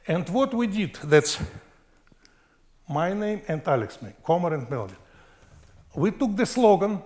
[0.08, 1.38] And what we did, that's
[2.88, 4.96] my name and Alex name, Komar and Melamid.
[5.96, 7.02] We took the slogan,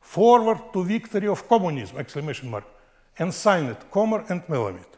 [0.00, 2.64] forward to victory of communism, exclamation mark,
[3.18, 4.97] and signed it, Komar and Melamid.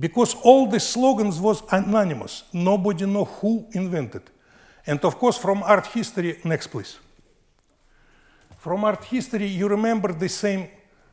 [0.00, 2.44] Because all the slogans was anonymous.
[2.54, 4.22] Nobody know who invented.
[4.86, 6.98] And of course, from art history, next please.
[8.56, 10.68] From art history, you remember the same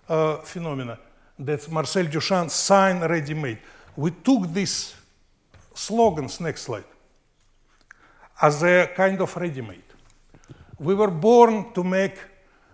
[0.07, 0.97] uh, phenomena
[1.37, 3.59] that Marcel Duchamp sign ready-made.
[3.95, 4.95] We took these
[5.73, 6.85] slogans, next slide,
[8.41, 9.83] as a kind of ready-made.
[10.79, 12.17] We were born to make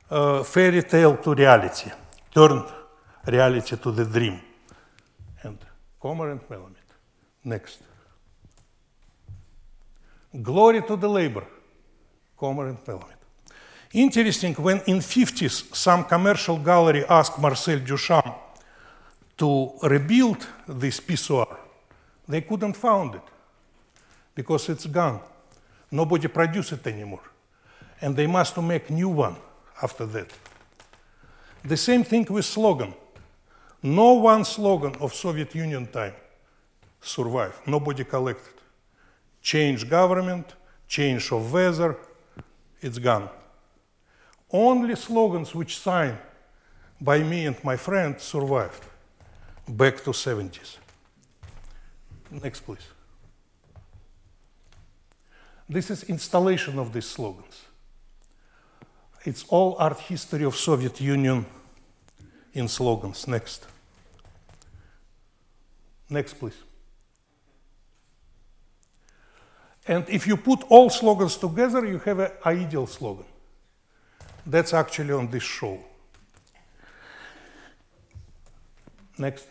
[0.10, 1.92] a fairy tale to reality,
[2.34, 2.64] turn
[3.26, 4.40] reality to the dream.
[6.04, 6.76] And Melamid.
[7.46, 7.80] Next.
[10.42, 11.46] Glory to the labor,
[12.38, 13.16] Komar and Melamid.
[13.94, 18.36] Interesting, when in 50s some commercial gallery asked Marcel Duchamp
[19.38, 21.58] to rebuild this pissoir,
[22.28, 23.22] they couldn't find it
[24.36, 25.22] because it's gone.
[25.92, 27.22] Nobody produce it anymore.
[28.02, 29.36] And they must make new one
[29.82, 30.34] after that.
[31.64, 32.94] The same thing with slogan.
[33.84, 36.14] No one slogan of Soviet Union time
[37.02, 37.68] survived.
[37.68, 38.54] Nobody collected.
[39.42, 40.56] Change government,
[40.88, 41.98] change of weather,
[42.82, 43.30] it's gone.
[44.50, 46.18] Only slogans which signed
[47.02, 48.86] by me and my friend survived
[49.68, 50.78] back to 70s.
[52.32, 52.88] Next, please.
[55.68, 57.66] This is installation of these slogans.
[59.26, 61.46] It's all art history of Soviet Union
[62.54, 63.28] in slogans.
[63.28, 63.73] Next.
[66.10, 66.58] Next, please.
[69.86, 73.26] And if you put all slogans together, you have an ideal slogan.
[74.46, 75.80] That's actually on this show.
[79.18, 79.46] Next.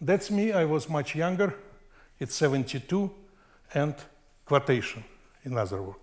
[0.00, 0.52] That's me.
[0.52, 1.54] I was much younger.
[2.18, 3.10] It's 72
[3.74, 3.94] and
[4.44, 5.04] quotation,
[5.44, 5.98] in other words.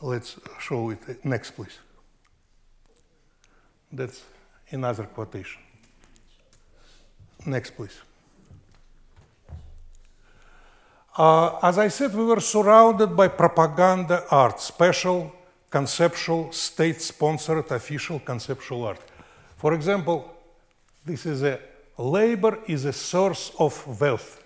[0.00, 1.24] Let's show it.
[1.24, 1.78] Next, please.
[3.90, 4.22] That's
[4.70, 5.60] another quotation.
[7.46, 8.00] Next, please.
[11.16, 15.32] Uh, as I said, we were surrounded by propaganda art, special,
[15.68, 19.00] conceptual, state sponsored, official conceptual art.
[19.56, 20.32] For example,
[21.04, 21.58] this is a
[21.98, 24.44] labor is a source of wealth.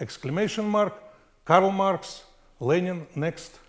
[0.00, 0.94] Exclamation mark,
[1.44, 2.24] Karl Marx,
[2.58, 3.60] Lenin, next.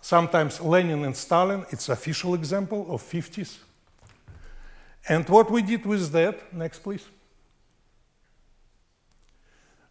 [0.00, 3.58] Sometimes Lenin and Stalin, it's official example of 50s.
[5.08, 7.06] And what we did with that, next please.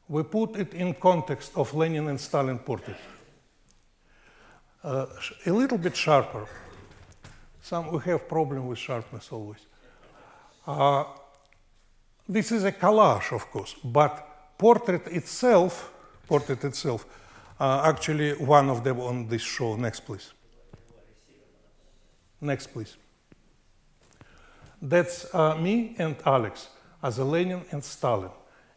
[0.08, 2.98] We put it in context of Lenin and Stalin portrait.
[4.84, 5.08] Uh,
[5.46, 6.46] a little bit sharper.
[7.62, 9.66] Some we have problem with sharpness always.
[10.68, 11.06] Uh,
[12.30, 15.92] this is a collage, of course, but portrait itself,
[16.28, 17.06] portrait itself,
[17.60, 19.76] uh, actually one of them on this show.
[19.76, 20.34] Next, please.
[22.42, 22.98] Next, please.
[24.82, 26.70] That's uh, me and Alex
[27.02, 28.32] as a Lenin and Stalin,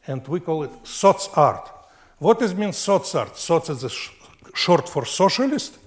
[0.06, 1.70] and we call it soc art.
[2.18, 3.36] What does mean soc art?
[3.36, 4.10] Soc is sh-
[4.54, 5.78] short for socialist,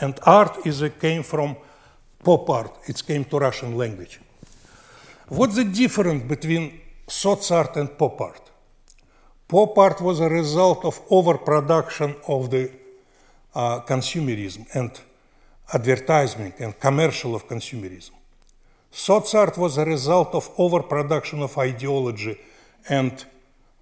[0.00, 1.56] and art is a came from
[2.22, 2.72] pop art.
[2.86, 4.20] It came to Russian language.
[5.28, 8.50] What's the difference between soc art and pop art?
[9.48, 12.70] Pop art was a result of overproduction of the
[13.54, 14.90] uh, consumerism and
[15.72, 18.10] advertising and commercial of consumerism.
[18.98, 22.34] Soc art was a result of overproduction of ideology
[22.88, 23.26] and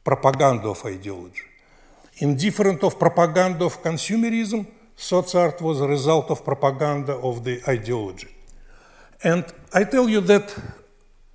[0.03, 1.45] propaganda of ideology.
[2.18, 4.66] Indifferent of propaganda of consumerism,
[4.97, 8.26] soc art was a result of propaganda of the ideology.
[9.22, 10.53] And I tell you that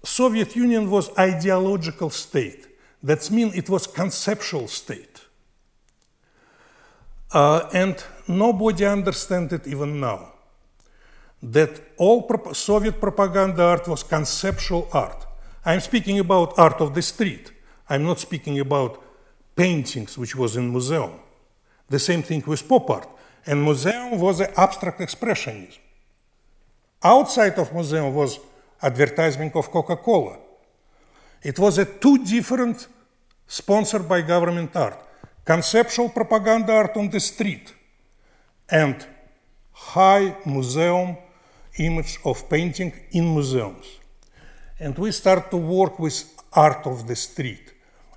[0.03, 2.67] Soviet Union was ideological state.
[3.01, 5.21] That means it was conceptual state.
[7.31, 7.95] Uh, and
[8.27, 10.28] nobody understands it even now.
[11.41, 15.25] That all Soviet propaganda art was conceptual art.
[15.65, 17.51] I'm speaking about art of the street.
[17.89, 19.01] I'm not speaking about
[19.55, 21.11] paintings, which was in museum.
[21.89, 23.09] The same thing with pop art.
[23.45, 25.77] And museum was an abstract expressionism.
[27.03, 28.39] Outside of museum was
[28.81, 30.37] advertisement of Coca-Cola.
[31.41, 32.87] It was a two different
[33.47, 34.99] sponsored by government art.
[35.45, 37.73] Conceptual propaganda art on the street
[38.69, 39.07] and
[39.71, 41.17] high museum
[41.77, 43.85] image of painting in museums.
[44.79, 47.73] And we start to work with art of the street.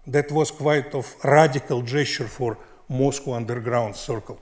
[0.07, 4.40] That was quite of radical gesture for Moscow underground circle.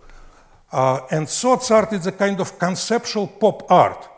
[0.73, 4.09] Uh, and soc art is a kind of conceptual pop art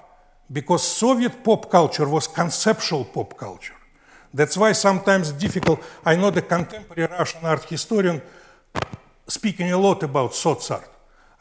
[0.53, 3.74] because Soviet pop culture was conceptual pop culture.
[4.34, 5.80] That's why sometimes difficult.
[6.05, 8.20] I know the contemporary Russian art historian
[9.26, 10.91] speaking a lot about soc art.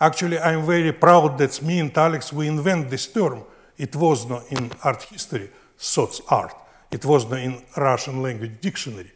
[0.01, 3.43] Actually, I'm very proud that me and Alex we invent this term.
[3.77, 6.55] It was not in art history, soc art.
[6.89, 9.11] It was not in Russian language dictionary.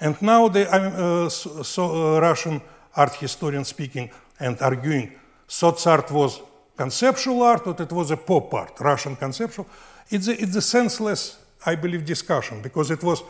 [0.00, 2.60] And now the uh, so, uh, Russian
[2.96, 4.10] art historian speaking
[4.40, 5.12] and arguing
[5.46, 6.40] soc art was
[6.76, 9.68] conceptual art or it was a pop art, Russian conceptual.
[10.10, 13.22] It's a, it's a senseless, I believe, discussion because it was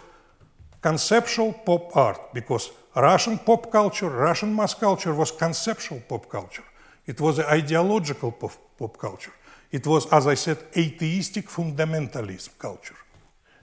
[0.80, 6.64] conceptual pop art because Russian pop culture, Russian mass culture was conceptual pop culture.
[7.06, 9.32] It was an ideological pop, pop culture.
[9.70, 12.96] It was, as I said, atheistic fundamentalism culture.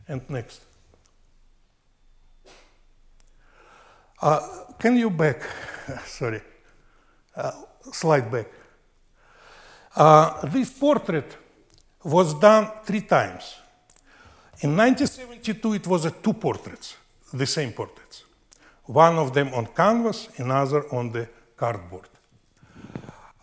[0.08, 0.62] And next.
[4.22, 4.40] Uh,
[4.78, 5.42] can you back?
[6.06, 6.42] Sorry.
[7.36, 7.52] Uh,
[7.92, 8.48] slide back.
[9.96, 11.38] Uh, this portrait
[12.04, 13.56] was done three times.
[14.62, 16.96] In 1972, it was two portraits,
[17.34, 18.24] the same portraits.
[18.86, 22.10] One of them on canvas, another on the cardboard.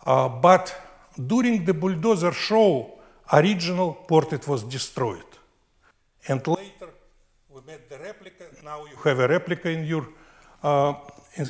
[0.05, 0.75] Uh, but
[1.27, 2.99] during the bulldozer show,
[3.31, 5.23] original portrait was destroyed.
[6.27, 6.89] And later,
[7.49, 8.45] we made the replica.
[8.63, 10.07] Now you have a replica in your
[10.63, 10.93] uh,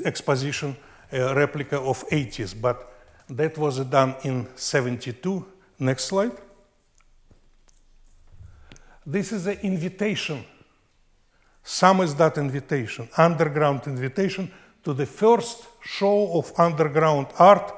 [0.05, 0.75] exposition,
[1.11, 2.91] a replica of 80s, but
[3.29, 5.45] that was done in 72.
[5.79, 6.31] Next slide.
[9.05, 10.43] This is an invitation.
[11.63, 14.51] Some is that invitation, underground invitation
[14.83, 17.73] to the first show of underground art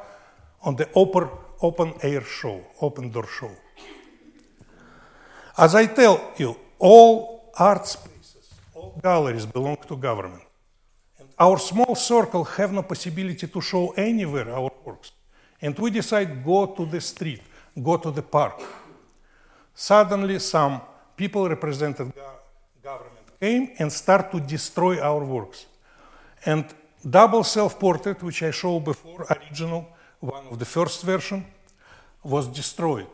[0.64, 1.30] on the open,
[1.62, 3.52] open air show, open door show.
[5.58, 10.44] As I tell you, all art spaces, all galleries belong to government.
[11.20, 15.12] And our small circle have no possibility to show anywhere our works.
[15.62, 17.42] And we decide go to the street,
[17.82, 18.62] go to the park.
[19.74, 20.82] Suddenly some
[21.16, 22.12] people represented
[22.82, 25.66] government came and start to destroy our works.
[26.46, 26.66] And
[27.08, 29.88] double self-portrait, which I showed before, original,
[30.22, 31.46] one of the first version,
[32.24, 33.10] was destroyed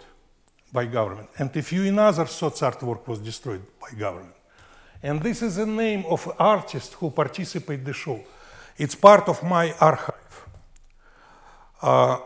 [0.72, 1.30] by government.
[1.38, 4.36] And a few in another soc artwork was destroyed by government.
[5.02, 8.20] And this is the name of artist who participate the show.
[8.78, 10.48] It's part of my archive.
[11.82, 12.20] Uh,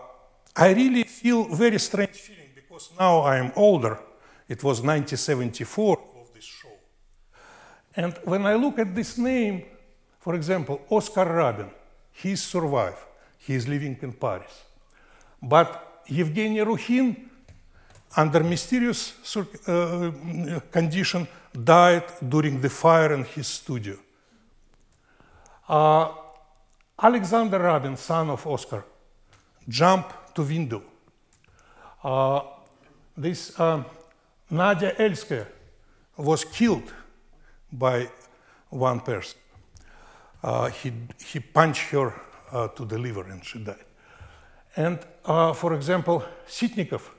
[0.55, 3.99] I really feel very strange feeling because now I am older.
[4.49, 6.75] It was 1974 of this show.
[7.95, 9.63] And when I look at this name,
[10.19, 11.69] for example, Oscar Rabin,
[12.11, 12.97] he survived.
[13.37, 14.63] He is living in Paris.
[15.41, 17.15] But Evgeny Rukhin,
[18.15, 19.13] under mysterious
[19.67, 20.11] uh,
[20.71, 23.97] condition, died during the fire in his studio.
[25.67, 26.09] Uh,
[27.01, 28.85] Alexander Rabin, son of Oscar,
[29.67, 30.83] jumped to window.
[32.03, 32.41] Uh,
[33.17, 33.57] this
[34.49, 35.47] Nadia Elskaya
[36.17, 36.91] was killed
[37.71, 38.09] by
[38.69, 39.39] one person.
[40.81, 40.91] He,
[41.25, 42.13] he punched her
[42.75, 43.85] to the liver and she died.
[44.75, 47.09] And uh, for example, Sitnikov,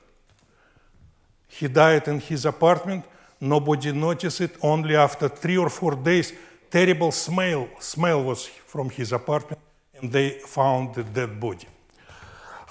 [1.47, 3.05] he died in his apartment.
[3.39, 4.55] Nobody noticed it.
[4.61, 6.33] Only after three or four days,
[6.69, 9.61] terrible smell, smell was from his apartment,
[9.99, 11.67] and they found the dead body.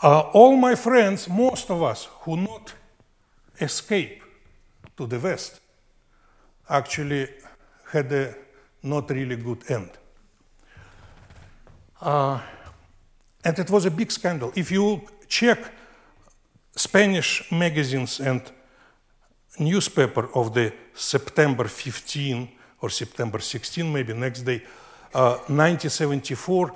[0.03, 2.75] Uh, all my friends, most of us who not
[3.61, 4.21] escape
[4.97, 5.61] to the West,
[6.69, 7.29] actually
[7.93, 8.35] had a
[8.83, 9.91] not really good end.
[12.01, 12.41] Uh,
[13.45, 14.53] and it was a big scandal.
[14.55, 15.59] If you check
[16.75, 18.41] Spanish magazines and
[19.59, 22.49] newspaper of the September 15
[22.81, 24.63] or September 16, maybe next day,
[25.15, 26.73] uh, 1974,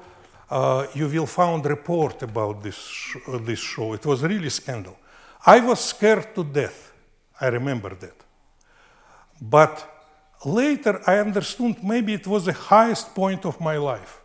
[0.48, 3.94] uh, you will find report about this, sh- this show.
[3.94, 4.96] It was really scandal.
[5.44, 6.92] I was scared to death.
[7.40, 8.14] I remember that.
[9.40, 9.92] But
[10.44, 14.20] later I understood maybe it was the highest point of my life.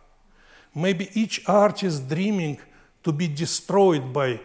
[0.74, 2.58] Maybe each artist dreaming
[3.02, 4.40] to be destroyed by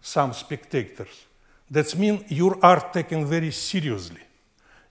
[0.00, 1.26] some spectators.
[1.70, 4.20] That means your art taken very seriously.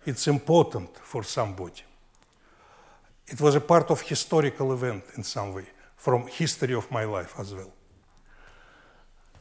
[0.05, 1.83] It's important for somebody.
[3.27, 5.65] It was a part of historical event in some way,
[5.97, 7.71] from history of my life as well.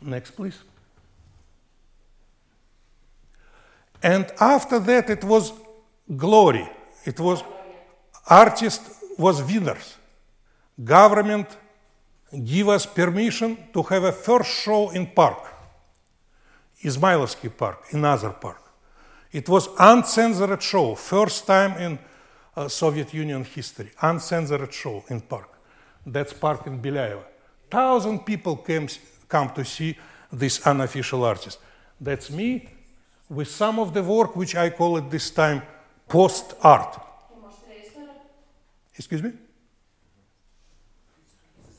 [0.01, 0.59] Next, please.
[4.03, 5.53] And after that, it was
[6.17, 6.69] glory.
[7.05, 7.43] It was
[8.29, 8.83] artist
[9.19, 9.97] was winners.
[10.83, 11.57] Government
[12.45, 15.39] give us permission to have a first show in park,
[16.83, 18.61] Izmailovsky Park, another park.
[19.33, 21.99] It was uncensored show, first time in
[22.57, 25.49] uh, Soviet Union history, uncensored show in park.
[26.05, 27.23] That's park in Belyaevo.
[27.71, 28.89] Thousand people came,
[29.29, 29.97] come to see
[30.33, 31.59] this unofficial artist.
[32.01, 32.69] That's me
[33.29, 35.63] with some of the work which I call at this time
[36.09, 37.01] post art.
[38.95, 39.33] Excuse me?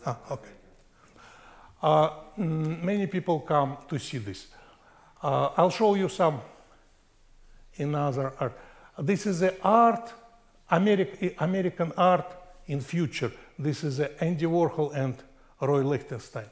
[0.08, 0.56] Ah, okay.
[1.84, 4.48] Uh, many people come to see this.
[5.22, 6.40] Uh, I'll show you some
[7.76, 8.58] in other art.
[9.00, 10.14] This is the art,
[10.72, 12.26] American, American art
[12.68, 13.32] in future.
[13.60, 15.16] This is Andy Warhol and
[15.60, 16.46] Roy Lichtenstein.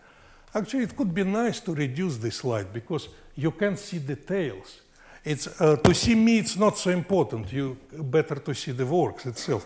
[0.53, 4.82] Actually, it could be nice to reduce this light because you can see details.
[5.24, 7.53] It's, uh, to see me, it's not so important.
[7.53, 9.66] You better to see the works itself.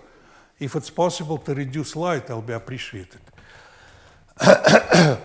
[0.60, 3.22] If it's possible to reduce light, I'll be appreciated.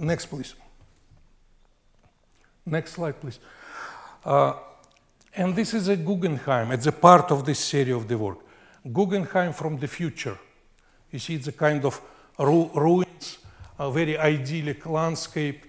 [0.00, 0.54] Next, please.
[2.64, 3.38] Next slide, please.
[4.24, 4.54] Uh,
[5.34, 6.70] and this is a Guggenheim.
[6.72, 8.38] It's a part of this series of the work.
[8.92, 10.38] Guggenheim from the future.
[11.10, 12.00] You see, it's a kind of
[12.38, 13.38] ru- ruins,
[13.78, 15.64] a very idyllic landscape.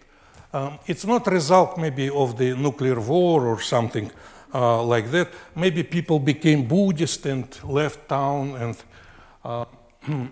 [0.53, 4.11] Um, it's not result maybe of the nuclear war or something
[4.53, 5.29] uh, like that.
[5.55, 8.77] Maybe people became Buddhist and left town and
[9.43, 9.65] uh,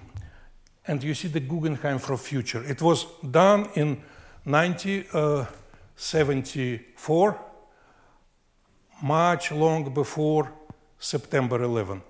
[0.89, 2.63] and you see the Guggenheim for future.
[2.67, 4.01] It was done in
[4.43, 7.33] 1974, uh,
[9.03, 10.51] much long before
[10.97, 12.01] September 11.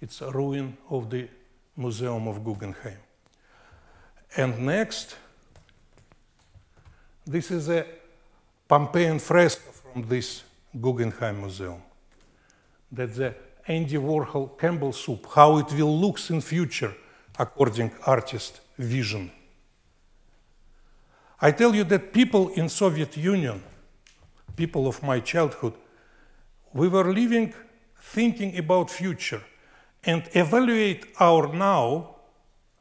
[0.00, 1.28] It's a ruin of the
[1.76, 2.96] Museum of Guggenheim.
[4.34, 5.16] And next,
[7.26, 7.84] this is a
[8.66, 10.44] Pompeian fresco from this
[10.80, 11.82] Guggenheim Museum.
[12.90, 13.34] That's the
[13.68, 16.94] Andy Warhol Campbell soup, how it will look in future
[17.38, 19.30] according artist vision.
[21.40, 23.62] I tell you that people in Soviet Union,
[24.56, 25.74] people of my childhood,
[26.72, 27.52] we were living
[28.00, 29.42] thinking about future
[30.04, 32.16] and evaluate our now,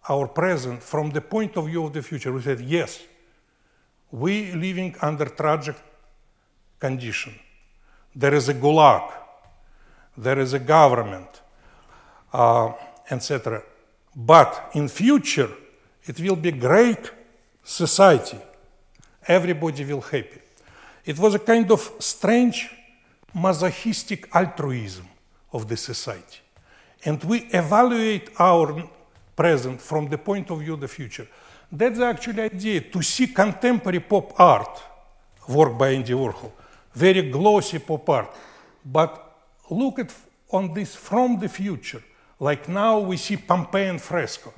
[0.10, 2.32] our present from the point of view of the future.
[2.32, 3.01] We said, yes,
[4.12, 5.76] we living under tragic
[6.80, 7.34] condition.
[8.16, 9.12] There is a gulag,
[10.18, 11.41] there is a government,
[12.32, 12.74] uh,
[13.10, 13.64] etc.
[14.16, 15.49] But in future,
[16.05, 17.11] it will be great
[17.64, 18.39] society.
[19.28, 20.41] Everybody will happy.
[21.05, 22.70] It was a kind of strange
[23.34, 25.07] masochistic altruism
[25.51, 26.39] of the society.
[27.05, 28.89] And we evaluate our
[29.36, 31.28] present from the point of view of the future.
[31.72, 34.82] That's actually the idea to see contemporary pop art,
[35.47, 36.51] work by Andy Warhol,
[36.93, 38.36] very glossy pop art,
[38.86, 39.38] but
[39.70, 40.14] look at
[40.51, 42.03] on this from the future
[42.44, 44.54] like now we see Pompeian fresco.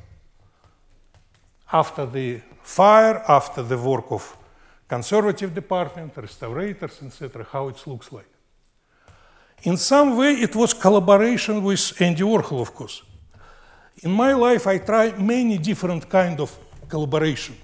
[1.72, 4.38] After the fire, after the work of
[4.88, 8.32] conservative department, restaurators, etc., how it looks like.
[9.62, 13.04] In some way, it was collaboration with Andy Warhol, of course.
[14.02, 16.58] In my life, I try many different kind of
[16.90, 17.56] collaboration.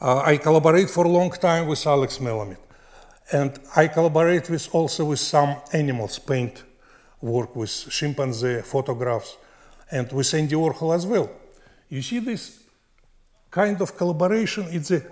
[0.00, 2.56] Uh, I collaborate for a long time with Alex Melamid,
[3.32, 6.64] and I collaborate with also with some animals, paint
[7.20, 9.36] work with chimpanzee photographs
[9.90, 11.30] and with Andy Warhol as well.
[11.88, 12.60] You see this
[13.50, 15.04] kind of collaboration, it's the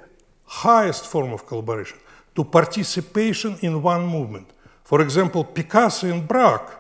[0.45, 1.99] highest form of collaboration,
[2.35, 4.49] to participation in one movement.
[4.85, 6.71] For example, Picasso and Braque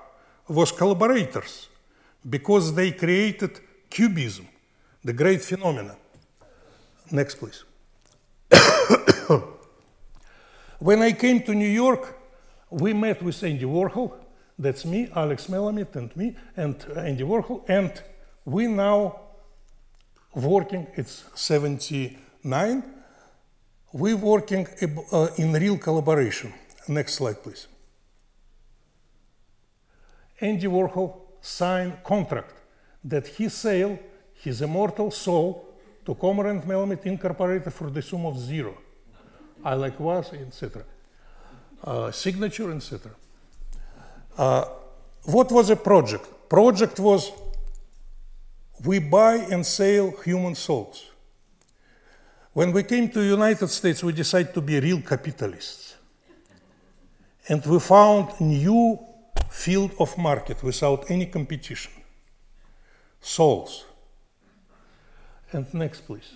[0.47, 1.69] was collaborators
[2.29, 3.61] because they created
[3.91, 4.49] cubism,
[5.05, 5.97] the great phenomena.
[7.11, 7.65] Next, please.
[10.79, 12.17] when I came to New York,
[12.71, 14.13] we met with Andy Warhol
[14.59, 17.63] that's me, Alex Melamid, and me, and Andy Warhol.
[17.69, 17.93] And
[18.45, 19.21] we now
[20.35, 22.83] working, it's 79,
[23.93, 24.67] we're working
[25.13, 26.53] uh, in real collaboration.
[26.89, 27.67] Next slide, please.
[30.41, 32.55] Andy Warhol signed contract
[33.05, 33.99] that he sell
[34.35, 38.77] his immortal soul to Komar and Melamid Incorporated for the sum of zero.
[39.65, 40.85] I like was, etc.
[41.83, 43.11] Uh, signature, etc.
[44.39, 44.65] Uh,
[45.25, 46.49] what was a project?
[46.49, 47.33] Project was
[48.85, 51.11] we buy and sell human souls.
[52.53, 55.97] When we came to United States, we decided to be real capitalists.
[57.49, 58.99] And we found new
[59.51, 61.93] field of market without any competition.
[63.21, 63.85] Souls.
[65.51, 66.31] And next, please.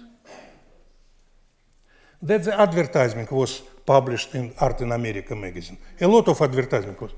[2.20, 5.78] That the advertisement was published in Art in America magazine.
[6.00, 7.12] A lot of advertisement was.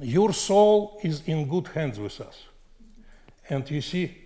[0.00, 2.44] Your soul is in good hands with us.
[3.48, 4.16] And you see,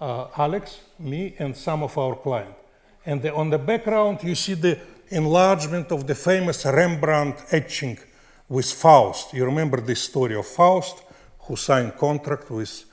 [0.00, 2.58] uh, Alex, me, and some of our clients.
[3.04, 7.98] And the, on the background, you see the enlargement of the famous Rembrandt etching
[8.48, 9.32] with Faust.
[9.34, 11.02] You remember this story of Faust,
[11.40, 12.84] who signed contract with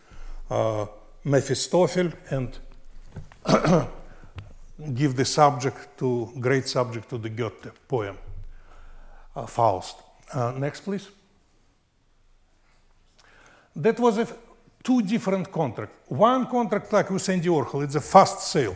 [0.49, 0.85] uh,
[1.23, 2.57] Mephistopheles and
[4.93, 8.17] give the subject to great subject to the Goethe poem,
[9.35, 9.97] uh, Faust.
[10.33, 11.09] Uh, next, please.
[13.77, 14.27] That was a
[14.83, 15.95] two different contracts.
[16.07, 18.75] One contract, like with Andy Warhol, it's a fast sale.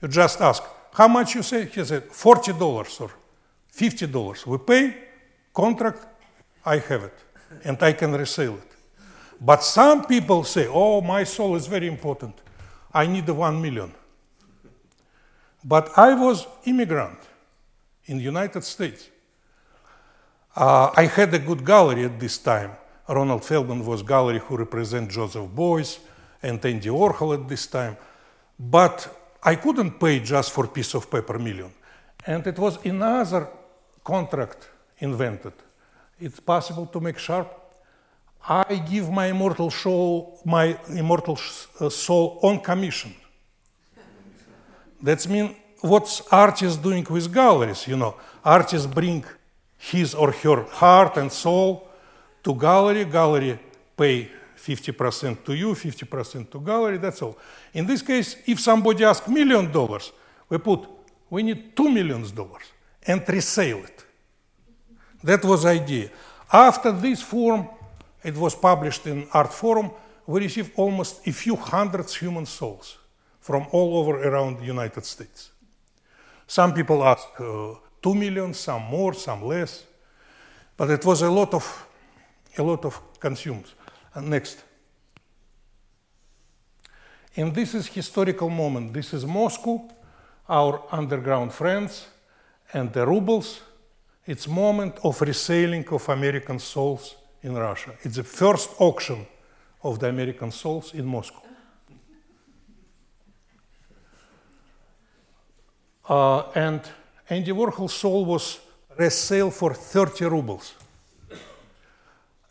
[0.00, 1.66] You just ask, how much you say?
[1.66, 3.10] He said, $40 or
[3.74, 4.46] $50.
[4.46, 4.94] We pay,
[5.52, 6.06] contract,
[6.64, 7.18] I have it,
[7.64, 8.72] and I can resell it.
[9.40, 12.34] But some people say, oh, my soul is very important.
[12.94, 13.92] I need the one million.
[15.64, 17.18] But I was immigrant
[18.06, 19.10] in the United States.
[20.54, 22.70] Uh, I had a good gallery at this time.
[23.08, 25.98] Ronald Feldman was gallery who represent Joseph Beuys
[26.42, 27.96] and Andy Warhol at this time.
[28.58, 29.08] But
[29.42, 31.70] I couldn't pay just for piece of paper million.
[32.26, 33.48] And it was another
[34.02, 35.52] contract invented.
[36.18, 37.66] It's possible to make sharp.
[38.48, 41.38] I give my immortal soul, my immortal
[41.80, 43.14] uh, soul on commission.
[45.02, 48.16] That means what's artist doing with galleries, you know.
[48.44, 49.24] Artists bring
[49.76, 51.85] his or her heart and soul
[52.46, 53.58] to gallery, gallery
[53.96, 57.36] pay 50% to you, 50% to gallery, that's all.
[57.74, 60.12] In this case, if somebody asks million dollars,
[60.48, 60.88] we put,
[61.28, 62.66] we need two million dollars
[63.04, 64.04] and resale it.
[65.24, 66.10] That was idea.
[66.52, 67.68] After this form,
[68.22, 69.90] it was published in Art Forum,
[70.24, 72.96] we received almost a few hundreds human souls
[73.40, 75.50] from all over around the United States.
[76.46, 79.82] Some people ask uh, 2 million, some more, some less.
[80.76, 81.86] But it was a lot of,
[82.58, 83.66] a lot of consumed.
[84.14, 84.64] And next.
[87.36, 88.92] And this is historical moment.
[88.92, 89.88] This is Moscow,
[90.48, 92.06] our underground friends,
[92.72, 93.60] and the rubles.
[94.24, 97.92] It's moment of reselling of American souls in Russia.
[98.02, 99.26] It's the first auction
[99.82, 101.42] of the American souls in Moscow.
[106.08, 106.80] Uh, and
[107.28, 108.60] Andy Warhol's soul was
[108.96, 110.74] resale for 30 rubles.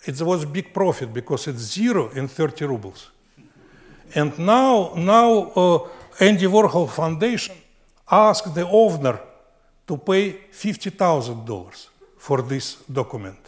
[0.05, 3.09] It was big profit because it's zero in 30 rubles.
[4.13, 5.87] And now, now uh,
[6.19, 7.55] Andy Warhol Foundation
[8.09, 9.19] asked the owner
[9.87, 11.87] to pay $50,000
[12.17, 13.39] for this document.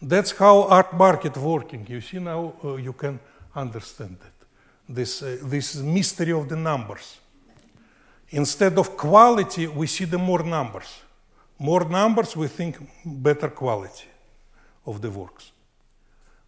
[0.00, 1.86] That's how art market working.
[1.88, 3.18] You see now uh, you can
[3.54, 4.46] understand it.
[4.88, 7.18] This, uh, this mystery of the numbers.
[8.30, 11.00] Instead of quality, we see the more numbers.
[11.58, 14.04] More numbers, we think better quality
[14.86, 15.52] of the works.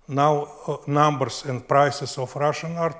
[0.08, 2.96] Now, uh, numbers and prices of Russian art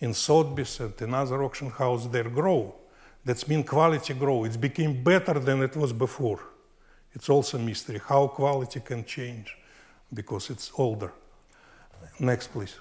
[0.00, 2.74] in Sotheby's and in other auction houses, they grow.
[3.24, 4.44] That's mean quality grow.
[4.44, 6.40] It became better than it was before.
[7.12, 9.56] It's also mystery how quality can change
[10.12, 11.12] because it's older.
[12.18, 12.76] Next, please.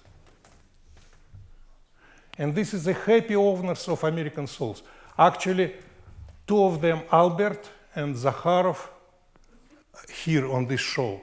[2.38, 4.84] And this is the happy owners of American souls.
[5.18, 5.76] Actually,
[6.47, 8.89] two of them, Albert and Zakharov,
[10.24, 11.22] here on this show,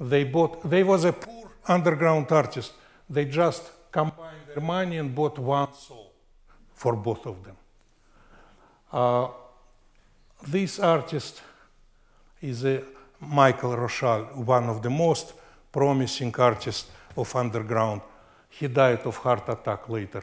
[0.00, 2.72] they bought, they was a poor underground artist.
[3.08, 6.12] They just combined their money and bought one soul
[6.74, 7.56] for both of them.
[8.92, 9.28] Uh,
[10.46, 11.42] this artist
[12.42, 12.82] is a
[13.20, 15.32] Michael Rochal, one of the most
[15.72, 18.02] promising artists of underground.
[18.48, 20.22] He died of heart attack later.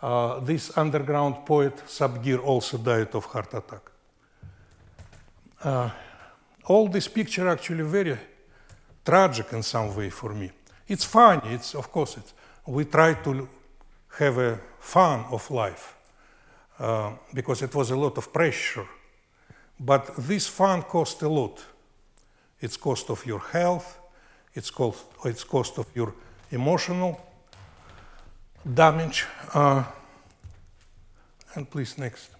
[0.00, 3.90] Uh, this underground poet, Sapgir, also died of heart attack.
[5.62, 5.90] Uh,
[6.64, 8.18] all this picture actually very
[9.04, 10.50] tragic in some way for me.
[10.88, 12.34] It's funny, it's of course it's,
[12.66, 13.48] we try to
[14.18, 15.96] have a fun of life
[16.78, 18.86] uh, because it was a lot of pressure.
[19.78, 21.64] But this fun cost a lot.
[22.60, 23.98] It's cost of your health,
[24.54, 26.14] it's cost, it's cost of your
[26.50, 27.20] emotional
[28.74, 29.24] damage.
[29.52, 29.84] Uh,
[31.54, 32.30] and please, next.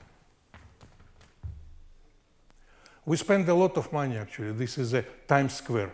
[3.05, 4.53] We spend a lot of money actually.
[4.53, 5.93] This is a Times Square.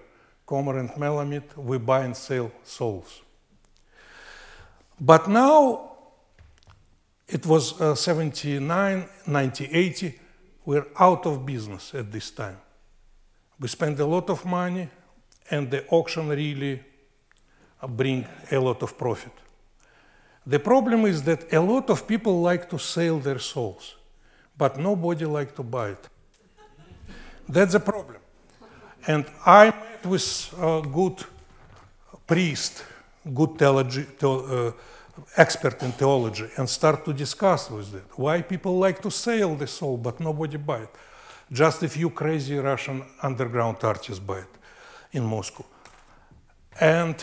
[0.48, 3.20] Komar and Melamid, we buy and sell souls.
[4.98, 5.92] But now,
[7.28, 10.20] it was uh, 79, 90, 80,
[10.64, 12.56] we're out of business at this time.
[13.60, 14.88] We spend a lot of money,
[15.50, 16.82] and the auction really
[17.86, 19.32] bring a lot of profit.
[20.46, 23.96] The problem is that a lot of people like to sell their souls,
[24.56, 26.08] but nobody like to buy it.
[27.46, 28.16] That's the problem.
[29.06, 29.72] And I
[30.04, 31.24] with a good
[32.26, 32.84] priest,
[33.34, 34.72] good theology, uh,
[35.36, 38.18] expert in theology and start to discuss with that.
[38.18, 40.90] Why people like to sell the soul but nobody buy it?
[41.50, 44.54] Just a few crazy Russian underground artists buy it
[45.12, 45.64] in Moscow.
[46.80, 47.16] And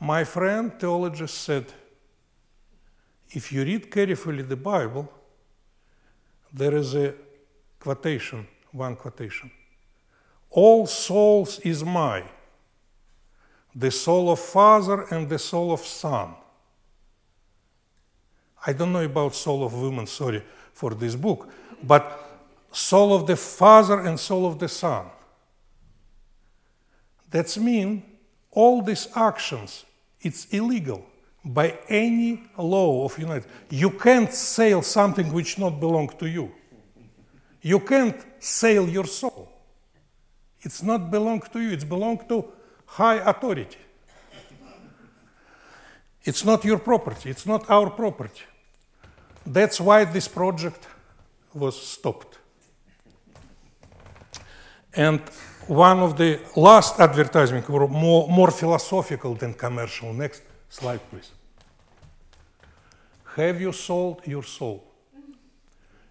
[0.00, 1.66] my friend, theologist, said,
[3.30, 5.10] if you read carefully the Bible,
[6.52, 7.14] there is a
[7.80, 9.50] quotation, one quotation.
[10.50, 12.24] All souls is my,
[13.74, 16.34] the soul of Father and the soul of Son.
[18.66, 20.42] I don't know about soul of woman, sorry
[20.72, 21.48] for this book,
[21.82, 22.28] but
[22.72, 25.06] soul of the Father and soul of the Son.
[27.30, 28.02] That's mean
[28.50, 29.84] all these actions,
[30.20, 31.04] it's illegal
[31.44, 33.48] by any law of United.
[33.70, 36.52] You can't sell something which not belong to you.
[37.62, 39.47] You can't sell your soul.
[40.62, 42.44] It's not belong to you, it's belong to
[42.86, 43.78] high authority.
[46.24, 48.42] It's not your property, it's not our property.
[49.46, 50.86] That's why this project
[51.54, 52.38] was stopped.
[54.92, 55.20] And
[55.66, 60.12] one of the last advertisements were more, more philosophical than commercial.
[60.12, 61.30] Next slide, please.
[63.36, 64.84] Have you sold your soul?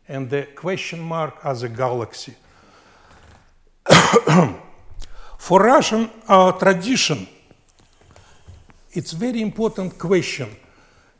[0.08, 2.36] And the question mark as a galaxy.
[5.38, 7.28] For Russian uh, tradition,
[8.92, 10.56] it's very important question,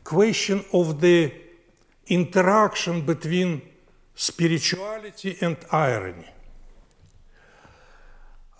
[0.04, 1.32] question of the
[2.08, 3.62] interaction between
[4.14, 6.26] spirituality and irony.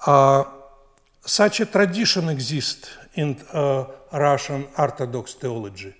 [0.06, 0.44] Uh,
[1.20, 5.94] such a tradition exists in uh, Russian Orthodox theology.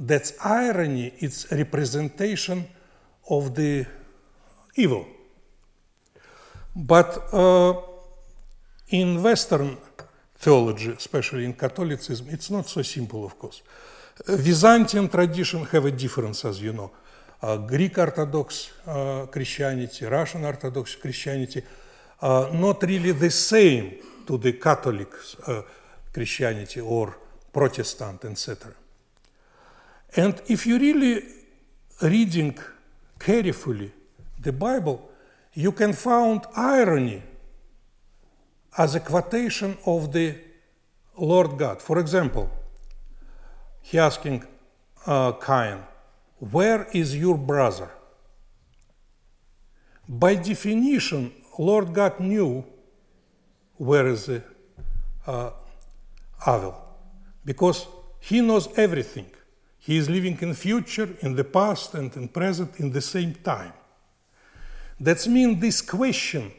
[0.00, 2.66] That irony it's representation
[3.28, 3.86] of the
[4.74, 5.06] evil.
[6.74, 7.74] But uh,
[8.88, 9.76] in Western
[10.36, 13.62] theology, especially in Catholicism, it's not so simple, of course.
[14.26, 16.90] Byzantine tradition have a difference, as you know.
[17.40, 21.62] Uh, Greek Orthodox uh, Christianity, Russian Orthodox Christianity,
[22.20, 25.12] uh, not really the same to the Catholic
[25.46, 25.62] uh,
[26.12, 27.16] Christianity or
[27.52, 28.72] Protestant, etc.
[30.14, 31.22] And if you really
[32.02, 32.56] reading
[33.18, 33.90] carefully
[34.40, 35.10] the Bible,
[35.54, 37.22] you can find irony
[38.76, 40.36] as a quotation of the
[41.18, 41.82] Lord God.
[41.82, 42.50] For example,
[43.82, 44.44] he asking
[45.06, 45.78] uh, Cain,
[46.38, 47.90] "Where is your brother?"
[50.08, 52.64] By definition, Lord God knew
[53.76, 54.42] where is the
[55.26, 55.50] uh,
[56.46, 56.74] Abel,
[57.44, 57.86] because
[58.20, 59.26] he knows everything.
[59.78, 63.72] He is living in future, in the past, and in present in the same time.
[65.02, 66.52] That means this question,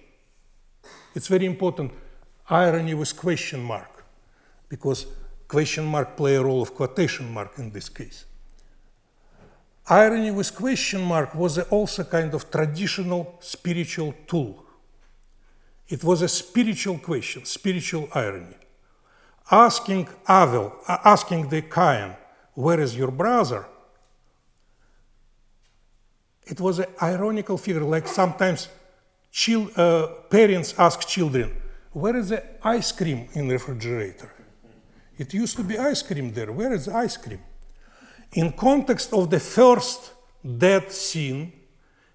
[1.16, 1.94] it's very important,
[2.50, 4.04] irony with question mark,
[4.68, 5.06] because
[5.48, 8.26] question mark play a role of quotation mark in this case.
[9.88, 14.66] Irony with question mark was also kind of traditional spiritual tool.
[15.88, 18.58] It was a spiritual question, spiritual irony.
[19.52, 20.70] Asking uh,
[21.06, 22.18] asking the Cain,
[22.56, 23.68] where is your brother?
[26.46, 28.70] It was an ironical figure, like sometimes
[29.76, 31.56] uh, parents ask children,
[31.92, 34.32] where is the ice cream in the refrigerator?
[35.18, 36.52] It used to be ice cream there.
[36.52, 37.40] Where is the ice cream?
[38.34, 40.12] In context of the first
[40.58, 41.54] dead sin,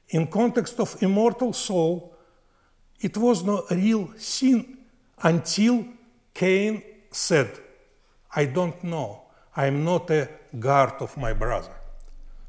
[0.08, 2.14] in context of immortal soul,
[3.00, 4.78] it was no real sin
[5.22, 5.86] until
[6.34, 7.50] Cain said,
[8.34, 9.22] I don't know.
[9.54, 11.74] I'm not a guard of my brother.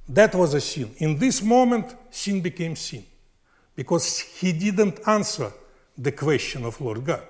[0.09, 0.95] That was a sin.
[0.97, 3.05] In this moment, sin became sin
[3.75, 5.53] because he didn't answer
[5.95, 7.23] the question of Lord God.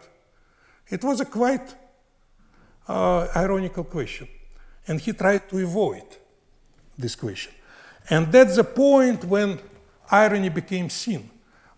[0.88, 1.76] It was a quite
[2.88, 4.30] uh, ironical question.
[4.88, 6.06] And he tried to avoid
[6.98, 7.54] this question.
[8.10, 9.60] And that's the point when
[10.10, 11.30] irony became sin.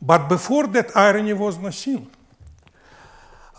[0.02, 2.08] But before that, irony was no sin.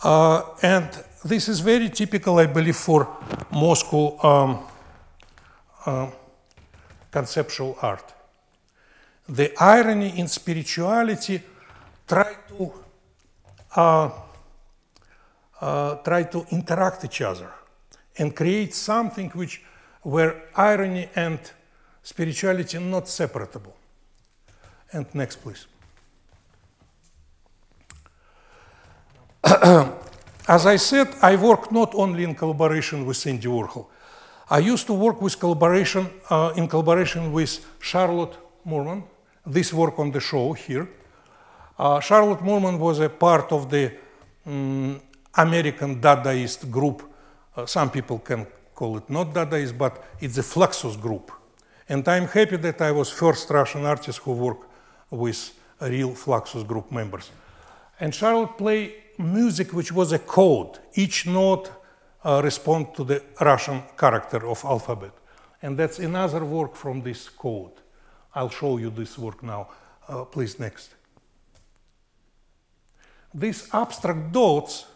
[0.02, 0.88] Uh, and
[1.24, 3.16] this is very typical, I believe, for
[3.50, 4.64] Moscow um,
[5.84, 6.10] uh,
[7.12, 8.12] conceptual art.
[9.28, 11.42] The irony in spirituality
[12.08, 12.72] try to
[13.76, 14.10] uh,
[15.60, 17.52] uh, try to interact each other
[18.18, 19.62] and create something which
[20.02, 21.38] where irony and
[22.02, 23.76] spirituality not separable.
[24.92, 25.66] And next, please.
[30.48, 33.86] As I said, I work not only in collaboration with Andy Warhol.
[34.50, 38.36] I used to work with collaboration uh, in collaboration with Charlotte
[38.66, 39.02] Moorman.
[39.46, 40.88] This work on the show here.
[41.78, 43.92] Uh, Charlotte Moorman was a part of the
[44.46, 45.00] um,
[45.34, 47.02] American Dadaist group.
[47.56, 51.30] Uh, some people can call it not Dadaist, but it's a Fluxus group.
[51.88, 54.66] And I'm happy that I was first Russian artist who worked
[55.10, 57.30] with real Fluxus group members.
[58.00, 60.78] And Charlotte played music which was a code.
[60.94, 61.70] Each note
[62.24, 65.12] respond to the Russian character of alphabet.
[65.60, 67.72] And that's another work from this code.
[68.34, 69.68] I'll show you this work now.
[70.08, 70.94] Uh, please, next.
[73.34, 74.86] These abstract dots,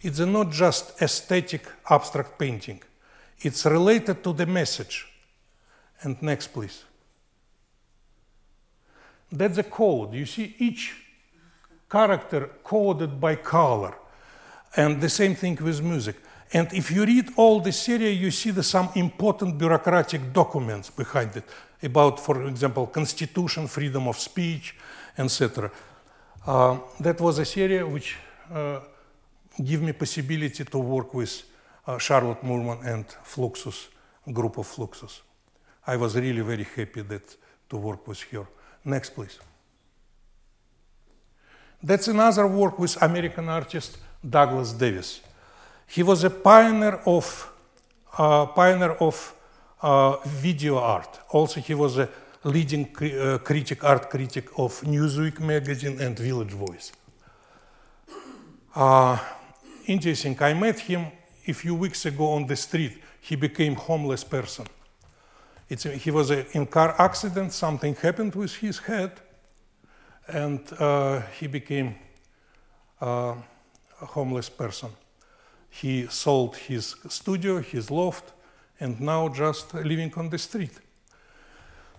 [0.00, 2.82] it's not just aesthetic abstract painting.
[3.38, 5.06] It's related to the message.
[6.02, 6.84] And next, please.
[9.30, 10.14] That's a code.
[10.14, 10.94] You see each
[11.90, 13.94] character coded by color.
[14.76, 16.16] And the same thing with music.
[16.54, 21.36] And if you read all the series, you see the, some important bureaucratic documents behind
[21.36, 21.44] it
[21.82, 24.76] about, for example, constitution, freedom of speech,
[25.18, 25.68] etc.
[26.46, 28.16] Uh, that was a series which
[28.52, 28.78] uh,
[29.64, 31.42] gave me possibility to work with
[31.88, 33.88] uh, Charlotte Moorman and Fluxus,
[34.32, 35.22] group of Fluxus.
[35.84, 37.36] I was really very happy that
[37.68, 38.46] to work with her.
[38.84, 39.40] Next, please.
[41.82, 45.20] That's another work with American artist Douglas Davis.
[45.86, 47.50] He was a pioneer of
[48.16, 49.34] uh, pioneer of
[49.82, 51.20] uh, video art.
[51.30, 52.08] Also, he was a
[52.44, 56.92] leading uh, critic, art critic of Newsweek magazine and Village Voice.
[58.74, 59.18] Uh,
[59.86, 60.36] interesting.
[60.40, 61.06] I met him
[61.46, 63.02] a few weeks ago on the street.
[63.20, 64.66] He became homeless person.
[65.68, 67.52] It's, he was a, in car accident.
[67.52, 69.12] Something happened with his head,
[70.28, 71.94] and uh, he became
[73.00, 73.34] uh,
[74.00, 74.90] a homeless person.
[75.80, 78.32] He sold his studio, his loft,
[78.78, 80.78] and now just living on the street.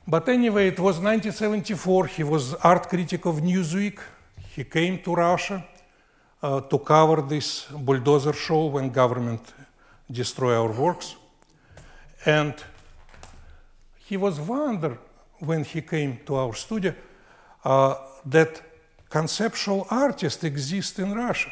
[0.08, 2.08] But anyway, it was 1974.
[2.08, 4.00] He was art critic of Newsweek.
[4.56, 5.66] He came to Russia
[6.42, 9.54] uh, to cover this bulldozer show when government
[10.10, 11.16] destroy our works.
[12.26, 12.54] And
[14.06, 15.00] he was wondered
[15.40, 16.96] when he came to our studio
[17.66, 17.96] uh,
[18.26, 18.62] that
[19.10, 21.52] conceptual artists exist in Russia.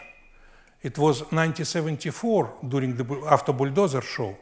[0.84, 4.36] It was 1974 during the after bulldozer show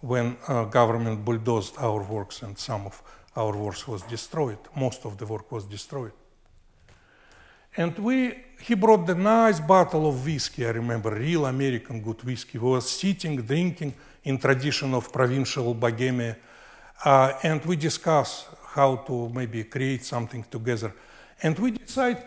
[0.00, 3.02] when uh, government bulldozed our works and some of
[3.36, 4.58] our works was destroyed.
[4.74, 6.12] Most of the work was destroyed.
[7.76, 12.56] And we, he brought the nice bottle of whiskey, I remember, real American good whiskey.
[12.56, 16.38] We were sitting, drinking in tradition of provincial Bohemia.
[17.04, 20.94] Uh, and we discussed how to maybe create something together.
[21.42, 22.24] And we decided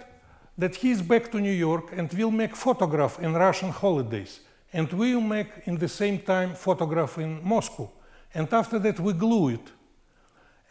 [0.58, 4.40] that he's back to New York and we'll make photograph in Russian holidays
[4.72, 7.90] and we'll make in the same time photograph in Moscow.
[8.34, 9.72] And after that we glue it.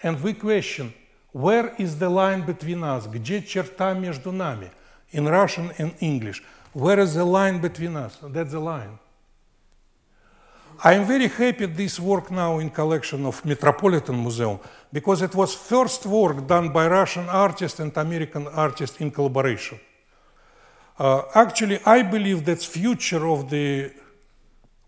[0.01, 0.93] And we question,
[1.31, 3.07] where is the line between us?
[3.07, 4.71] Где черта между нами?
[5.11, 6.43] In Russian and English.
[6.73, 8.17] Where is the line between us?
[8.21, 8.99] That's the line.
[10.83, 14.59] I am very happy this work now in collection of Metropolitan Museum
[14.92, 19.78] because it was first work done by Russian artist and American artist in collaboration.
[20.98, 23.92] Uh, actually, I believe that future of the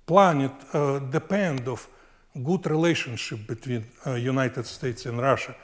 [0.07, 1.87] planet uh, depend of
[2.43, 5.55] good relationship between uh, United States and Russia.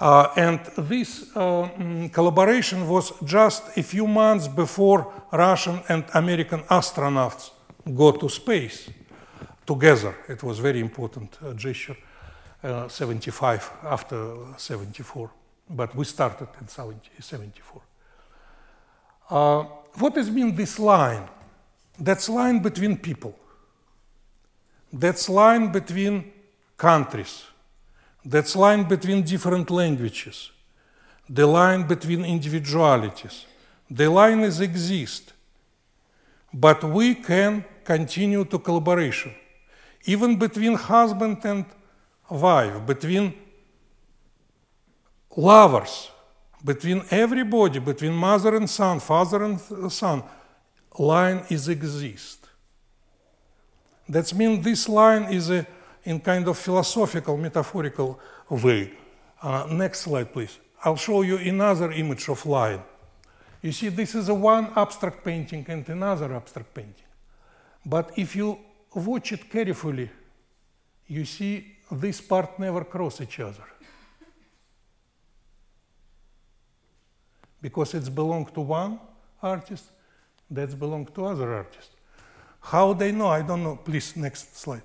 [0.00, 6.60] Uh, and this uh, mm, collaboration was just a few months before Russian and American
[6.64, 7.50] astronauts
[7.94, 8.90] go to space
[9.64, 10.14] together.
[10.28, 11.38] It was very important
[12.62, 15.30] uh, 75 after 74,
[15.70, 17.82] but we started in 74.
[19.30, 21.28] Uh, what has been this line?
[21.98, 23.34] That's line between people.
[24.92, 26.32] That's line between
[26.76, 27.44] countries.
[28.24, 30.50] That's line between different languages.
[31.28, 33.46] The line between individualities.
[33.90, 35.32] The line is exist.
[36.52, 39.34] But we can continue to collaboration.
[40.04, 41.64] Even between husband and
[42.32, 43.34] wife, between
[45.36, 46.10] lovers,
[46.64, 49.60] between everybody, between mother and son, father and
[49.92, 50.22] son,
[50.98, 52.48] line is exist.
[54.08, 55.66] That means this line is a,
[56.04, 58.18] in kind of philosophical, metaphorical
[58.50, 58.92] way.
[59.40, 60.58] Uh, next slide, please.
[60.84, 62.82] I'll show you another image of line.
[63.62, 67.06] You see, this is a one abstract painting and another abstract painting.
[67.86, 68.58] But if you
[68.94, 70.10] watch it carefully,
[71.06, 73.64] you see this part never cross each other.
[77.62, 78.98] because it's belong to one
[79.40, 79.84] artist,
[80.50, 81.90] that's belong to other artist.
[82.60, 83.76] How they know, I don't know.
[83.76, 84.82] Please, next slide.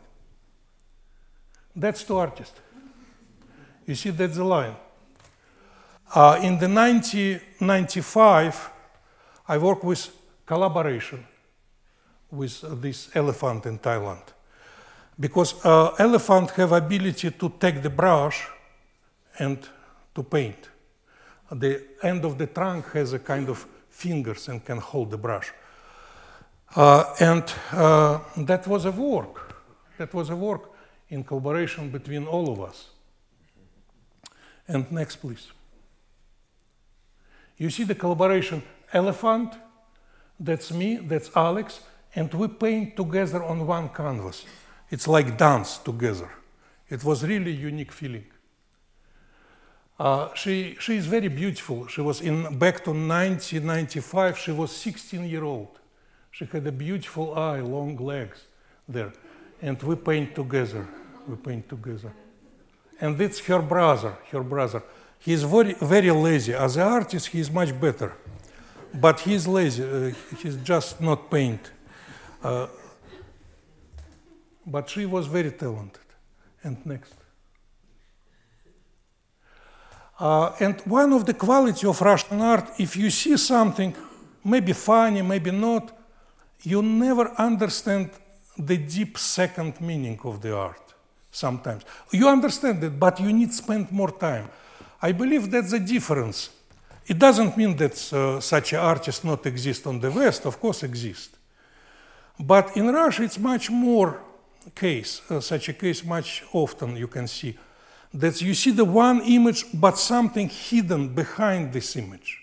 [1.76, 2.60] That's two artists.
[3.86, 4.76] You see, that's the line.
[6.14, 8.70] Uh, in the 1995,
[9.48, 10.12] I worked with
[10.46, 11.26] collaboration
[12.32, 14.22] with this elephant in Thailand.
[15.20, 18.48] Because uh, elephant have ability to take the brush
[19.40, 19.58] and
[20.14, 20.70] to paint.
[21.52, 25.52] The end of the trunk has a kind of fingers and can hold the brush.
[26.76, 29.56] Uh, and uh, that was a work.
[29.98, 30.72] That was a work
[31.10, 32.90] in collaboration between all of us.
[34.68, 35.48] And next, please.
[37.58, 38.62] You see the collaboration
[38.94, 39.54] elephant,
[40.40, 41.82] that's me, that's Alex,
[42.14, 44.46] and we paint together on one canvas.
[44.90, 46.30] It's like dance together.
[46.90, 48.26] It was really unique feeling.
[50.00, 51.88] Uh, she, she is very beautiful.
[51.88, 54.38] She was in back to 1995.
[54.38, 55.80] She was 16 year old.
[56.32, 58.46] She had a beautiful eye, long legs
[58.88, 59.12] there,
[59.62, 60.88] and we paint together.
[61.28, 62.14] We paint together,
[63.02, 64.16] and it's her brother.
[64.32, 64.84] Her brother.
[65.18, 66.54] He is very very lazy.
[66.54, 68.14] As an artist, he is much better,
[68.94, 69.84] but he's lazy.
[69.84, 71.72] Uh, he's just not paint.
[72.44, 72.68] Uh,
[74.68, 76.02] but she was very talented.
[76.64, 77.14] And next.
[80.20, 83.96] Uh, and one of the quality of Russian art, if you see something,
[84.44, 85.96] maybe funny, maybe not,
[86.64, 88.10] you never understand
[88.58, 90.94] the deep second meaning of the art
[91.32, 91.84] sometimes.
[92.12, 94.50] You understand it, but you need to spend more time.
[95.02, 96.50] I believe that's the difference.
[97.06, 100.84] It doesn't mean that uh, such an artist not exist on the West, of course
[100.84, 101.38] exist.
[102.40, 104.22] But in Russia, it's much more
[104.76, 107.58] case, uh, such a case much often you can see
[108.14, 112.42] that you see the one image but something hidden behind this image.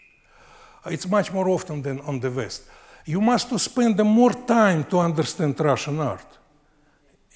[0.86, 2.64] It's much more often than on the West.
[3.06, 6.38] You must to spend more time to understand Russian art.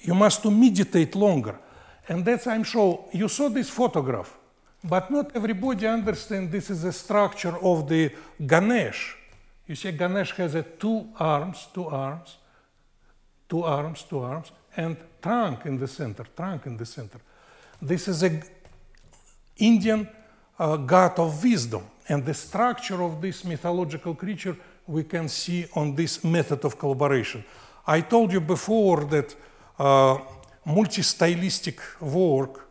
[0.01, 1.59] You must to meditate longer.
[2.07, 4.37] And that's I'm sure you saw this photograph,
[4.83, 8.11] but not everybody understand this is a structure of the
[8.45, 9.15] Ganesh.
[9.67, 12.37] You see, Ganesh has a two arms, two arms,
[13.47, 17.19] two arms, two arms, and trunk in the center, trunk in the center.
[17.81, 18.41] This is a
[19.57, 20.07] Indian
[20.57, 24.55] uh, god of wisdom, and the structure of this mythological creature
[24.87, 27.43] we can see on this method of collaboration.
[27.85, 29.35] I told you before that
[29.77, 30.17] uh,
[30.65, 32.67] multi-stylistic work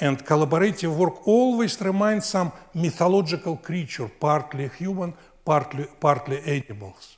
[0.00, 5.12] and collaborative work always reminds some mythological creature, partly human,
[5.44, 7.16] partly, partly animals.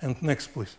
[0.00, 0.76] And next, please.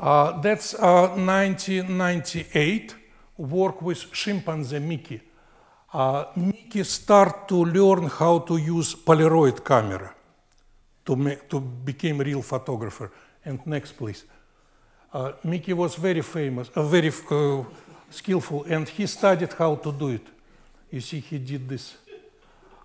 [0.00, 2.94] Uh, that's uh, 1998
[3.36, 5.20] work with chimpanzee Mickey.
[5.92, 10.14] Uh, Mickey start to learn how to use Polaroid camera
[11.04, 13.12] to, make, to become real photographer.
[13.44, 14.24] And next, please.
[15.12, 17.64] Uh, Mickey was very famous, uh, very uh,
[18.08, 20.26] skillful, and he studied how to do it.
[20.90, 21.96] You see, he did this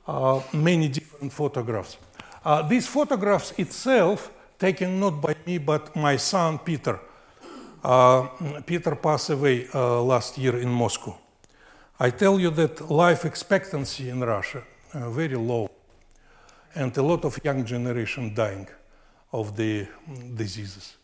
[0.06, 1.98] uh, many different photographs.
[2.44, 7.00] Uh, these photographs itself taken not by me but my son Peter.
[7.84, 8.28] Uh,
[8.66, 11.16] Peter passed away uh, last year in Moscow.
[12.00, 14.64] I tell you that life expectancy in Russia
[14.96, 15.70] uh, very low,
[16.74, 18.68] and a lot of young generation dying
[19.32, 19.88] of the
[20.34, 20.96] diseases.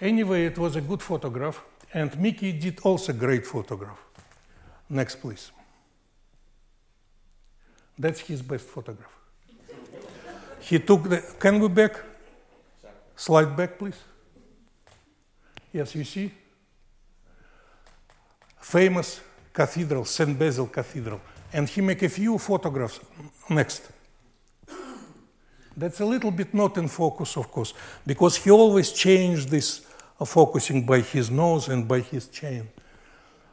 [0.00, 1.62] Anyway, it was a good photograph,
[1.92, 3.98] and Mickey did also great photograph.
[4.88, 5.52] Next, please.
[7.98, 9.12] That's his best photograph.
[10.60, 11.22] he took the.
[11.38, 12.09] Can we back?
[13.20, 14.00] Slide back, please.
[15.74, 16.32] Yes, you see?
[18.58, 19.20] Famous
[19.52, 20.38] cathedral, St.
[20.38, 21.20] Basil Cathedral.
[21.52, 22.98] And he make a few photographs.
[23.50, 23.90] Next.
[25.76, 27.74] That's a little bit not in focus, of course,
[28.06, 29.82] because he always changed this
[30.18, 32.68] uh, focusing by his nose and by his chain.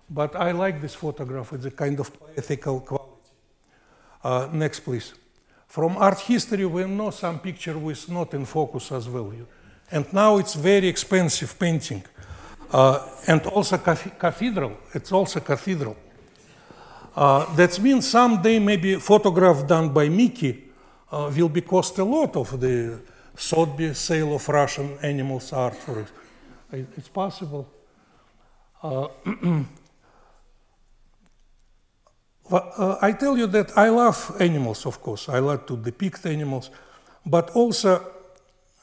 [0.09, 1.51] But I like this photograph.
[1.51, 3.31] It's a kind of ethical quality.
[4.23, 5.13] Uh, next, please.
[5.67, 9.33] From art history, we know some picture with not in focus as well.
[9.91, 12.03] And now it's very expensive painting.
[12.71, 15.95] Uh, and also cathedral, it's also cathedral.
[17.15, 20.65] Uh, that means someday maybe photograph done by Mickey
[21.11, 22.99] uh, will be cost a lot of the
[23.35, 26.07] Sotheby sale of Russian animals art for it.
[26.97, 27.67] It's possible.
[28.83, 29.07] Uh,
[32.51, 35.29] uh, I tell you that I love animals, of course.
[35.29, 36.69] I like to depict animals,
[37.25, 38.16] but also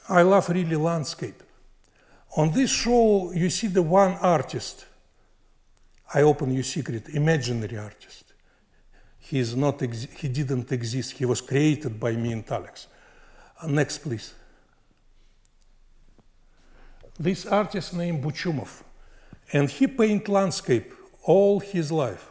[0.07, 1.41] I love really landscape.
[2.37, 4.85] On this show, you see the one artist.
[6.13, 8.33] I open your secret, imaginary artist.
[9.17, 9.81] He is not.
[9.81, 11.13] Ex- he didn't exist.
[11.13, 12.87] He was created by me and Alex.
[13.59, 14.33] Uh, next, please.
[17.17, 18.83] This artist named Buchumov,
[19.53, 20.93] and he paint landscape
[21.23, 22.29] all his life.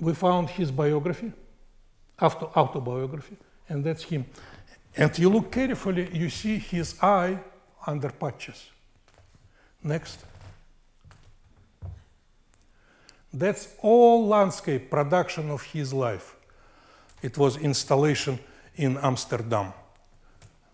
[0.00, 1.32] We found his biography,
[2.20, 3.36] auto- autobiography,
[3.68, 4.26] and that's him.
[4.96, 7.38] And you look carefully, you see his eye,
[7.86, 8.70] under patches.
[9.82, 10.24] Next.
[13.32, 16.34] That's all landscape production of his life.
[17.22, 18.38] It was installation
[18.76, 19.72] in Amsterdam.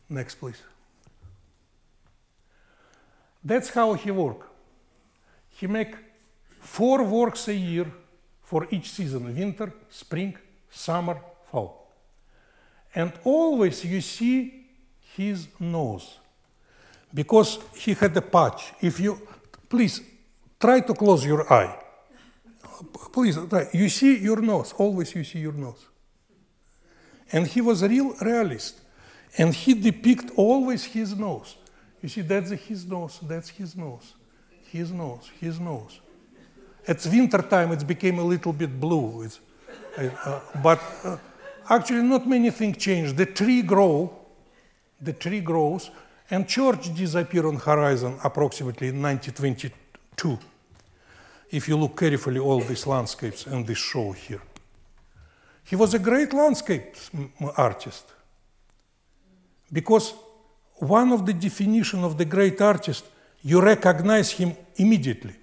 [0.08, 0.62] Next, please.
[3.44, 4.48] That's how he work.
[5.50, 5.94] He make
[6.60, 7.86] four works a year
[8.42, 10.36] for each season, winter, spring,
[10.70, 11.18] summer,
[11.50, 11.81] fall.
[12.94, 14.66] And always you see
[15.16, 16.18] his nose
[17.12, 18.72] because he had a patch.
[18.80, 19.20] If you,
[19.68, 20.00] please,
[20.60, 21.78] try to close your eye.
[23.12, 23.68] Please, try.
[23.72, 25.86] You see your nose, always you see your nose.
[27.30, 28.80] And he was a real realist.
[29.38, 31.56] And he depicted always his nose.
[32.02, 34.14] You see, that's his nose, that's his nose,
[34.70, 36.00] his nose, his nose.
[36.86, 39.28] At winter time, it became a little bit blue.
[39.96, 41.16] Uh, but uh,
[41.68, 43.16] actually, not many things changed.
[43.16, 44.12] The tree grow,
[45.00, 45.90] the tree grows,
[46.30, 50.38] and church disappear on horizon approximately in 1922.
[51.50, 54.42] If you look carefully all these landscapes and this show here.
[55.64, 56.96] He was a great landscape
[57.56, 58.04] artist
[59.72, 60.14] because
[60.76, 63.04] one of the definition of the great artist,
[63.42, 65.34] you recognize him immediately.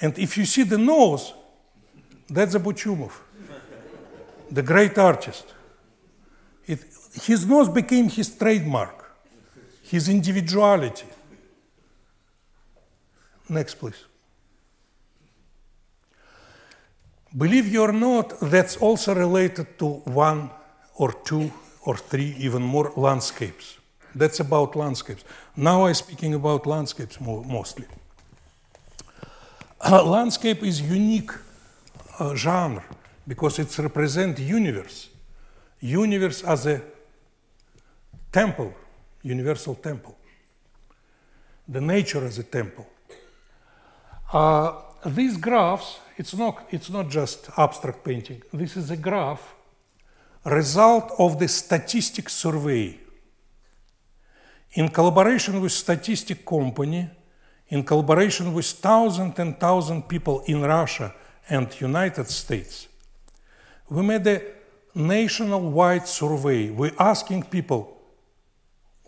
[0.00, 1.32] And if you see the nose,
[2.28, 3.12] that's a Buchumov,
[4.52, 5.46] the great artist.
[6.66, 6.80] It,
[7.22, 9.10] his nose became his trademark,
[9.82, 11.06] his individuality.
[13.48, 14.04] Next, please.
[17.36, 20.50] Believe you or not, that's also related to one
[20.96, 21.50] or two
[21.86, 23.78] or three, even more landscapes.
[24.14, 25.24] That's about landscapes.
[25.56, 27.86] Now I'm speaking about landscapes more, mostly.
[29.80, 31.30] Uh, landscape is unique
[32.18, 32.84] uh, genre
[33.26, 35.08] because it represents universe.
[35.80, 36.82] Universe as a
[38.30, 38.74] temple,
[39.22, 40.16] universal temple.
[41.68, 42.86] The nature as a temple.
[44.32, 44.72] Uh,
[45.06, 48.42] these graphs, it's not, it's not just abstract painting.
[48.52, 49.54] This is a graph
[50.44, 52.98] result of the statistic survey
[54.72, 57.08] in collaboration with statistic company,
[57.68, 61.14] in collaboration with thousands and thousand and thousand people in Russia
[61.48, 62.88] and United States,
[63.88, 64.42] we made a
[64.94, 66.70] national-wide survey.
[66.70, 67.96] We're asking people,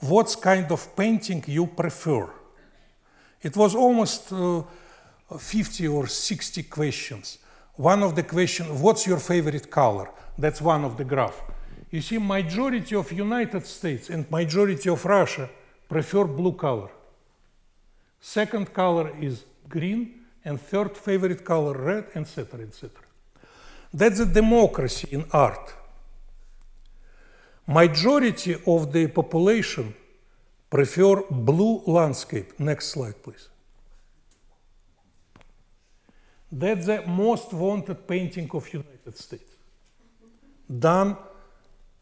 [0.01, 2.29] what kind of painting you prefer?
[3.43, 4.63] It was almost uh,
[5.37, 7.39] 50 or 60 questions.
[7.77, 10.11] One of the questions, what's your favorite color?
[10.39, 11.43] That's one of the graph.
[11.91, 15.49] You see, majority of United States and majority of Russia
[15.89, 16.91] prefer blue color.
[18.21, 23.04] Second color is green, and third favorite color red, etc., etc.
[23.95, 25.73] That's a democracy in art.
[27.67, 29.95] Majority of the population
[30.69, 32.59] prefer blue landscape.
[32.59, 33.49] Next slide, please.
[36.51, 39.53] That's the most wanted painting of United States
[40.67, 41.17] done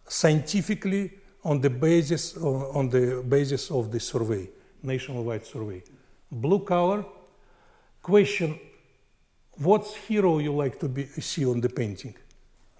[0.08, 1.10] scientifically
[1.44, 4.48] on the basis on the basis of the survey,
[4.82, 5.82] nationwide survey.
[6.30, 7.04] Blue color.
[8.02, 8.58] Question:
[9.58, 12.14] What's hero you like to be, see on the painting?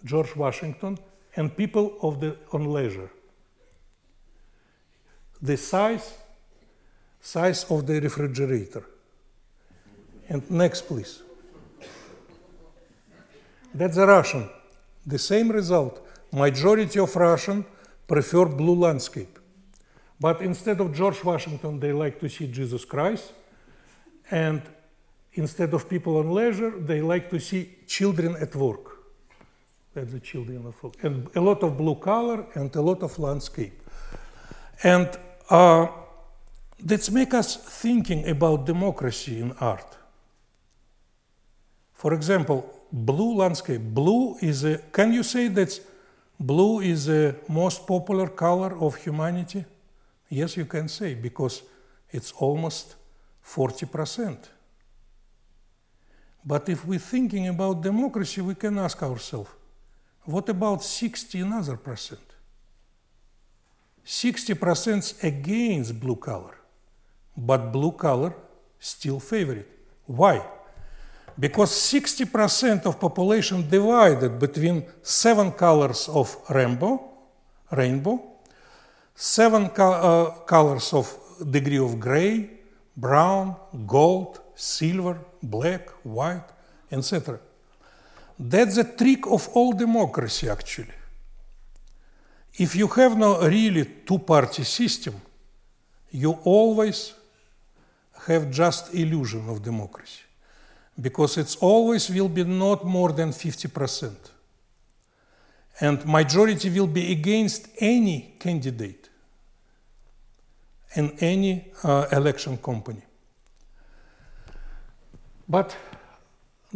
[0.05, 0.99] George Washington
[1.37, 3.11] and people of the on leisure.
[5.41, 6.15] The size,
[7.21, 8.85] size of the refrigerator.
[10.29, 11.23] And next, please.
[13.75, 14.49] That's a Russian
[15.07, 16.07] the same result.
[16.33, 17.65] Majority of Russian
[18.07, 19.39] prefer blue landscape.
[20.21, 23.33] But instead of George Washington, they like to see Jesus Christ.
[24.31, 24.63] And
[25.35, 28.99] instead of people on leisure, they like to see children at work.
[29.95, 30.95] That's the children of work.
[31.03, 33.83] And a lot of blue color and a lot of landscape.
[34.83, 35.09] And
[35.51, 35.89] uh,
[36.81, 39.97] that make us thinking about democracy in art.
[41.95, 43.81] For example, blue landscape.
[43.81, 45.81] Blue is a, can you say that
[46.39, 49.65] blue is the most popular color of humanity?
[50.29, 51.63] Yes, you can say, because
[52.11, 52.97] it's almost
[53.47, 54.39] 40%.
[56.45, 59.51] But if we're thinking about democracy, we can ask ourselves,
[60.25, 62.21] what about 60 another percent?
[64.05, 66.57] 60% against blue color,
[67.37, 68.35] but blue color
[68.79, 69.69] still favorite.
[70.07, 70.43] Why?
[71.39, 77.01] because 60% of population divided between seven colors of rainbow,
[77.71, 78.21] rainbow,
[79.15, 81.17] seven co- uh, colors of
[81.51, 82.51] degree of gray,
[82.97, 83.57] brown,
[83.87, 86.45] gold, silver, black, white,
[86.91, 87.41] etc.
[88.39, 90.95] That's the trick of all democracy, actually.
[92.55, 95.15] If you have no really two-party system,
[96.13, 97.13] you always
[98.27, 100.23] have just illusion of democracy
[101.01, 104.15] because it's always will be not more than 50%
[105.81, 109.09] and majority will be against any candidate
[110.95, 113.03] in any uh, election company
[115.57, 115.69] but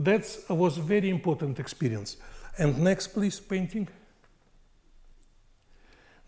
[0.08, 2.10] that was a very important experience
[2.58, 3.88] and next please painting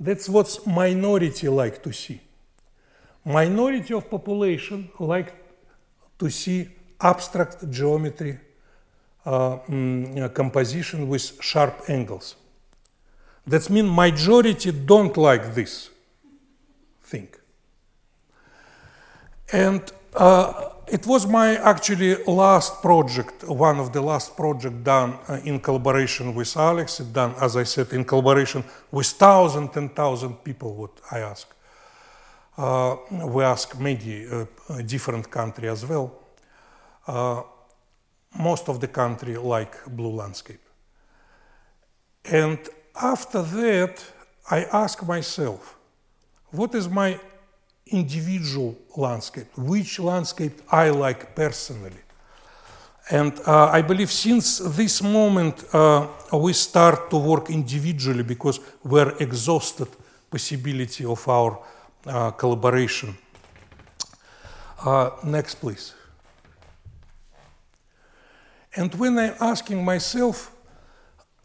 [0.07, 2.19] that's what minority like to see
[3.25, 5.31] minority of population like
[6.19, 6.69] to see
[7.01, 8.39] abstract geometry
[9.25, 12.37] uh, mm, composition with sharp angles.
[13.47, 15.91] That means majority don't like this
[17.03, 17.29] thing.
[19.53, 19.83] And
[20.15, 25.61] uh, it was my actually last project, one of the last project done uh, in
[25.61, 31.01] collaboration with Alex, done, as I said, in collaboration with thousand and thousand people, what
[31.11, 31.47] I ask.
[32.57, 34.45] Uh, we ask many uh,
[34.83, 36.13] different country as well.
[37.07, 37.43] Uh,
[38.39, 40.61] most of the country like blue landscape.
[42.25, 42.59] And
[43.01, 44.05] after that,
[44.51, 45.77] I ask myself,
[46.51, 47.21] what is my
[47.91, 49.47] individual landscape?
[49.57, 52.03] Which landscape I like personally?
[53.11, 59.15] And uh, I believe since this moment uh, we start to work individually because we're
[59.19, 59.89] exhausted
[60.31, 61.59] possibility of our
[62.07, 63.17] uh, collaboration.
[64.85, 65.95] Uh, next, please.
[68.77, 70.55] And when I'm asking myself,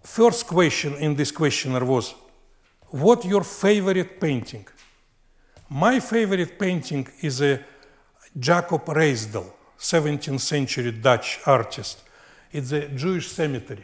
[0.03, 2.13] first question in this questionnaire was,
[2.89, 4.67] what your favorite painting?
[5.75, 7.59] My favorite painting is a
[8.37, 12.03] Jacob Ruysdael, 17th century Dutch artist.
[12.51, 13.83] It's a Jewish cemetery.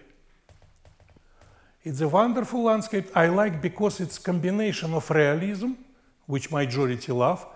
[1.84, 5.72] It's a wonderful landscape I like because it's combination of realism,
[6.28, 7.48] which majority love,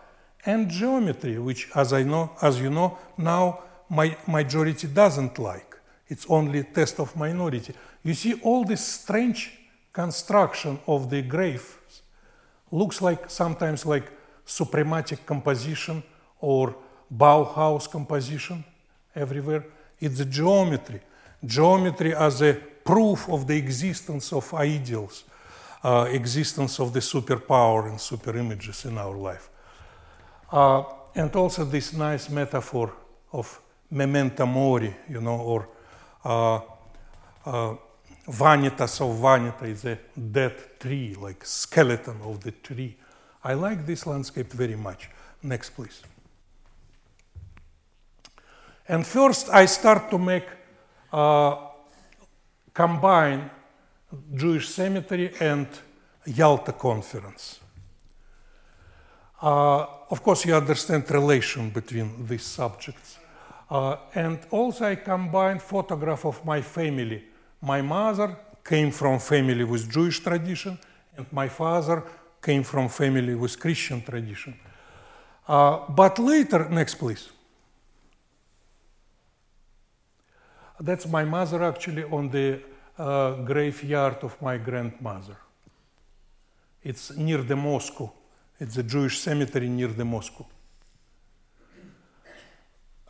[0.47, 5.77] and geometry, which, as I know, as you know, now my majority doesn't like.
[6.07, 7.76] It's only test of minority.
[8.03, 9.51] You see all this strange
[9.91, 11.77] construction of the grave
[12.72, 14.11] looks like sometimes like
[14.45, 16.03] suprematic composition
[16.40, 16.76] or
[17.15, 18.64] Bauhaus composition
[19.15, 19.65] everywhere.
[19.99, 21.02] It's geometry.
[21.45, 25.24] Geometry as a proof of the existence of ideals,
[25.84, 29.49] uh, existence of the superpower and super images in our life.
[30.52, 30.84] Uh,
[31.15, 32.94] and also this nice metaphor
[33.32, 33.60] of
[33.91, 35.70] memento mori, you know, or
[36.26, 36.60] uh,
[37.45, 37.76] uh,
[38.28, 42.95] vanitas of vanita is a dead tree, like skeleton of the tree.
[43.44, 45.10] I like this landscape very much.
[45.41, 46.02] Next, please.
[48.88, 50.45] And first, I start to make
[51.11, 51.56] uh,
[52.74, 53.49] combine
[54.34, 55.68] Jewish cemetery and
[56.26, 57.60] Yalta conference.
[59.41, 63.18] Uh, of course, you understand relation between these subjects.
[63.70, 67.24] Uh, and also I combined photograph of my family.
[67.61, 70.78] My mother came from family with Jewish tradition,
[71.18, 72.03] and my father
[72.44, 74.53] came from family with Christian tradition.
[75.48, 77.30] Uh, but later, next please.
[80.80, 82.61] That's my mother actually on the
[82.98, 85.38] uh, graveyard of my grandmother.
[86.84, 88.11] It's near the Moscow.
[88.60, 90.45] It's a Jewish cemetery near the Moscow.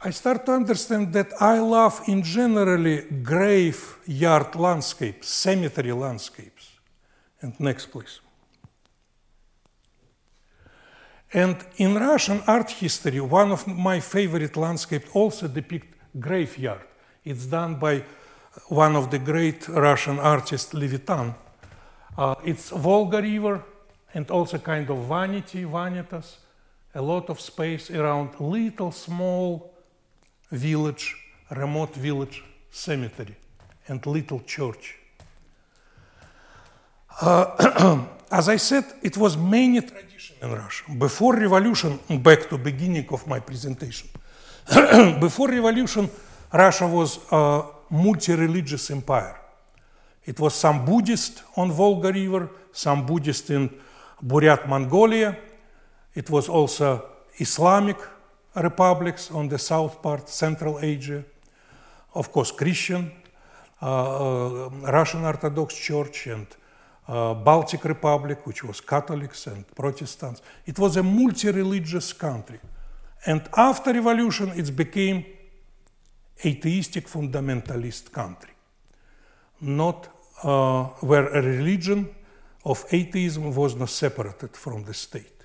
[0.05, 6.71] I start to understand that I love in generally graveyard landscapes, cemetery landscapes.
[7.41, 8.19] And next, please.
[11.33, 16.81] And in Russian art history, one of my favorite landscapes also depicts graveyard.
[17.25, 18.03] It's done by
[18.67, 21.33] one of the great Russian artists, Levitan.
[22.15, 23.63] Uh, it's Volga River
[24.13, 26.37] and also kind of vanity, vanitas,
[26.93, 29.73] a lot of space around little small
[30.51, 31.15] village,
[31.49, 33.35] remote village cemetery
[33.87, 34.97] and little church.
[37.21, 39.81] Uh, as I said, it was many
[40.41, 40.83] in Russia.
[40.97, 44.09] Before revolution, back to beginning of my presentation.
[45.19, 46.09] Before revolution,
[46.51, 49.39] Russia was a multi-religious empire.
[50.25, 53.69] It was some Buddhist on Volga River, some Buddhist in
[54.21, 55.37] Buryat Mongolia.
[56.15, 57.05] It was also
[57.37, 57.97] Islamic
[58.55, 61.23] republics on the south part, Central Asia,
[62.13, 63.11] of course, Christian,
[63.81, 66.47] uh, uh, Russian Orthodox Church, and
[67.07, 70.41] uh, Baltic Republic, which was Catholics and Protestants.
[70.65, 72.59] It was a multi-religious country.
[73.25, 75.25] And after revolution, it became
[76.45, 78.51] atheistic fundamentalist country,
[79.61, 80.07] not
[80.43, 82.09] uh, where a religion
[82.65, 85.43] of atheism was not separated from the state.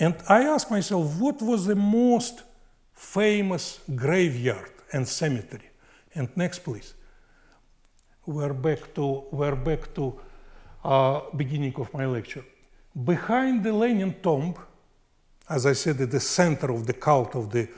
[0.00, 2.42] And I asked myself, what was the most
[2.94, 5.70] famous graveyard and cemetery?
[6.14, 6.94] And next, please.
[8.26, 10.20] We're back to we're back to
[11.36, 12.44] beginning of my lecture.
[13.04, 14.54] Behind the Lenin tomb,
[15.48, 17.68] as I said, at the center of the cult of the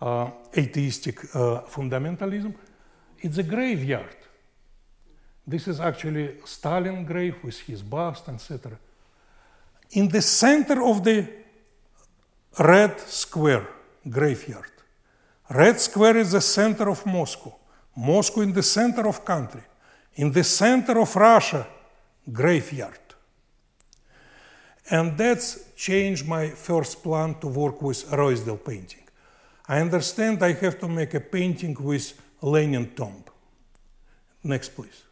[0.00, 2.54] uh, atheistic uh, fundamentalism,
[3.18, 4.16] it's a graveyard.
[5.46, 8.78] This is actually Stalin grave with his bust, etc.
[9.90, 11.28] In the center of the
[12.58, 13.68] Red Square
[14.08, 14.72] graveyard.
[15.50, 17.54] Red Square is the center of Moscow.
[17.94, 19.62] Moscow in the center of country.
[20.14, 21.66] In the center of Russia,
[22.32, 22.98] graveyard.
[24.90, 29.02] And that's changed my first plan to work with Ruysdael painting.
[29.68, 33.24] I understand I have to make a painting with Lenin tomb.
[34.44, 35.02] Next, please.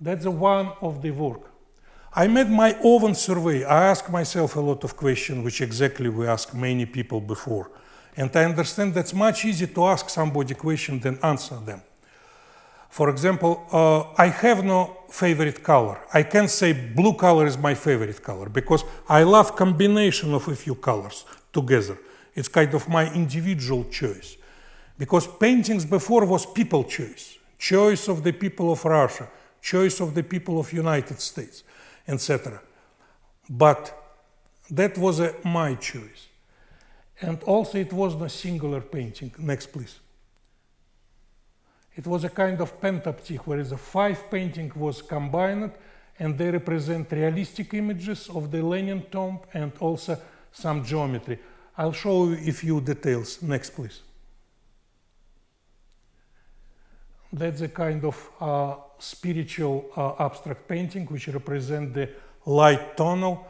[0.00, 1.50] That's one of the work.
[2.12, 3.64] I made my own survey.
[3.64, 7.70] I asked myself a lot of questions, which exactly we asked many people before.
[8.16, 11.82] And I understand that's much easier to ask somebody question than answer them.
[12.90, 16.00] For example, uh, I have no favorite color.
[16.12, 20.56] I can't say blue color is my favorite color because I love combination of a
[20.56, 21.96] few colors together.
[22.34, 24.36] It's kind of my individual choice.
[24.98, 29.28] Because paintings before was people choice, choice of the people of Russia,
[29.62, 31.62] choice of the people of United States,
[32.08, 32.60] etc.
[33.48, 33.96] But
[34.68, 36.26] that was a, my choice.
[37.20, 39.32] And also it was no singular painting.
[39.38, 40.00] Next, please.
[42.00, 45.72] It was a kind of pentaptych, where the five painting was combined,
[46.18, 50.16] and they represent realistic images of the Lenin tomb and also
[50.50, 51.38] some geometry.
[51.76, 53.42] I'll show you a few details.
[53.42, 54.00] Next, please.
[57.30, 62.08] That's a kind of uh, spiritual uh, abstract painting which represent the
[62.46, 63.46] light tunnel.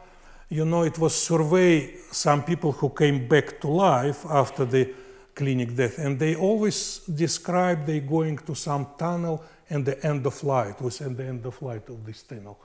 [0.49, 4.93] You know, it was survey some people who came back to life after the
[5.35, 10.43] clinic death, and they always describe they going to some tunnel and the end of
[10.43, 12.59] light was at the end of light of this tunnel.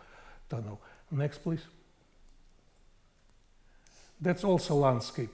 [0.49, 0.81] Tunnel.
[1.11, 1.65] Next, please.
[4.21, 5.31] That's also landscape.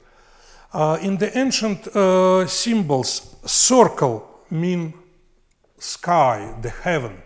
[0.73, 4.93] Uh, in the ancient uh, symbols, circle mean
[5.79, 7.23] sky, the heaven,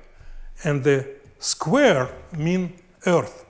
[0.64, 1.06] and the
[1.38, 2.72] square mean
[3.06, 3.44] earth.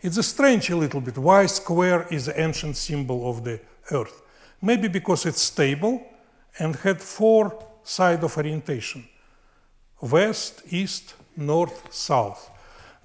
[0.00, 3.60] It's a strange a little bit why square is the ancient symbol of the
[3.90, 4.22] earth.
[4.62, 6.06] Maybe because it's stable
[6.58, 9.08] and had four side of orientation
[10.00, 12.50] west, east, north, south.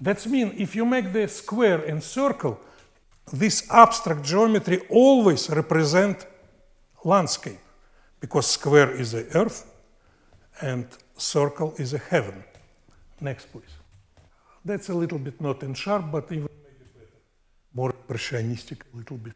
[0.00, 2.60] That means if you make the square and circle,
[3.32, 6.26] this abstract geometry always represent
[7.04, 7.58] landscape
[8.20, 9.70] because square is the earth
[10.60, 12.44] and circle is a heaven.
[13.20, 13.74] Next, please.
[14.64, 16.48] That's a little bit not in sharp, but even.
[17.72, 19.34] More impressionistic a little bit.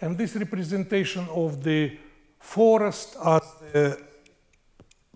[0.00, 1.98] And this representation of the
[2.38, 3.42] forest as
[3.72, 4.00] the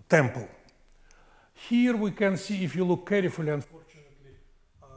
[0.09, 0.47] temple.
[1.69, 4.33] Here we can see, if you look carefully, unfortunately,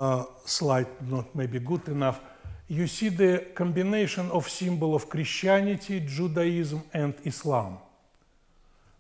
[0.01, 2.21] uh, slide not maybe good enough,
[2.67, 7.79] you see the combination of symbol of Christianity, Judaism, and Islam.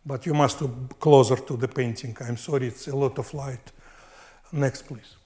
[0.05, 2.16] But you must look closer to the painting.
[2.20, 3.73] I'm sorry, it's a lot of light.
[4.52, 5.16] Next, please.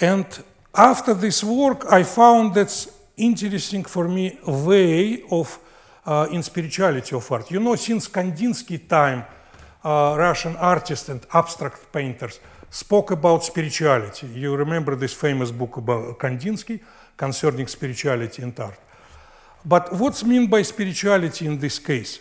[0.00, 0.26] And
[0.74, 5.58] after this work, I found that's interesting for me way of
[6.04, 7.50] uh, in spirituality of art.
[7.50, 9.24] You know, since Kandinsky time,
[9.84, 12.40] uh, Russian artists and abstract painters
[12.70, 14.26] spoke about spirituality.
[14.28, 16.80] You remember this famous book about Kandinsky
[17.16, 18.78] concerning spirituality and art.
[19.64, 22.18] But what's mean by spirituality in this case?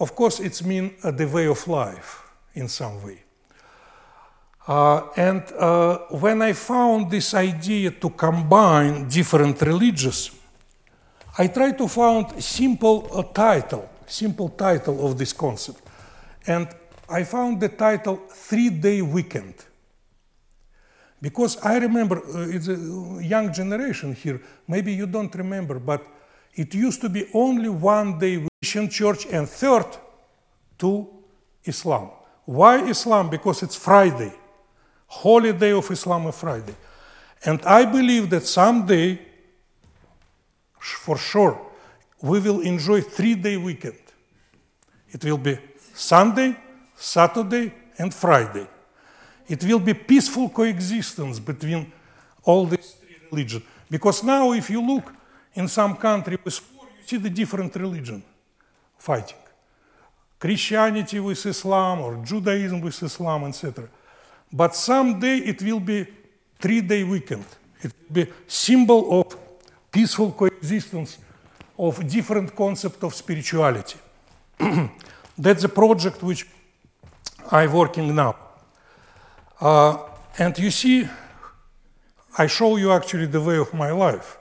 [0.00, 2.22] Of course, it's mean uh, the way of life
[2.54, 3.22] in some way.
[4.68, 10.30] Uh, and uh, when I found this idea to combine different religions,
[11.38, 15.80] I tried to find a simple uh, title, simple title of this concept,
[16.46, 16.68] and
[17.08, 19.54] I found the title Three Day Weekend.
[21.22, 26.06] Because I remember, uh, it's a young generation here, maybe you don't remember, but
[26.54, 29.96] it used to be only one day Christian church and third
[30.76, 31.08] to
[31.64, 32.10] Islam.
[32.44, 33.30] Why Islam?
[33.30, 34.34] Because it's Friday
[35.08, 36.74] holiday of Islam Friday.
[37.44, 39.18] And I believe that someday,
[40.78, 41.60] for sure,
[42.20, 43.98] we will enjoy three-day weekend.
[45.10, 45.58] It will be
[45.94, 46.56] Sunday,
[46.96, 48.66] Saturday, and Friday.
[49.48, 51.90] It will be peaceful coexistence between
[52.42, 53.64] all these three religions.
[53.90, 55.12] Because now, if you look
[55.54, 58.22] in some country with war, you see the different religion
[58.98, 59.38] fighting.
[60.38, 63.88] Christianity with Islam or Judaism with Islam, etc.
[64.52, 66.06] But someday it will be
[66.58, 67.44] three-day weekend.
[67.82, 69.36] It will be symbol of
[69.90, 71.18] peaceful coexistence
[71.78, 73.98] of different concept of spirituality.
[75.38, 76.46] That's a project which
[77.50, 78.36] I'm working now.
[79.60, 79.98] Uh,
[80.38, 81.08] and you see,
[82.36, 84.38] I show you actually the way of my life,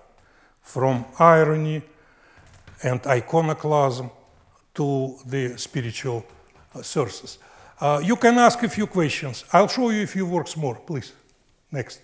[0.62, 1.82] from irony
[2.84, 4.10] and iconoclasm
[4.76, 6.26] to the spiritual
[6.76, 7.40] uh, sources.
[7.80, 9.46] Uh, you can ask a few questions.
[9.54, 11.14] I'll show you a few works more, please.
[11.72, 12.02] Next.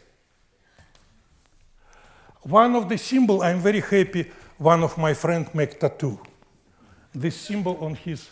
[2.43, 6.19] One of the symbol, I'm very happy, one of my friend make tattoo.
[7.15, 8.29] This symbol on his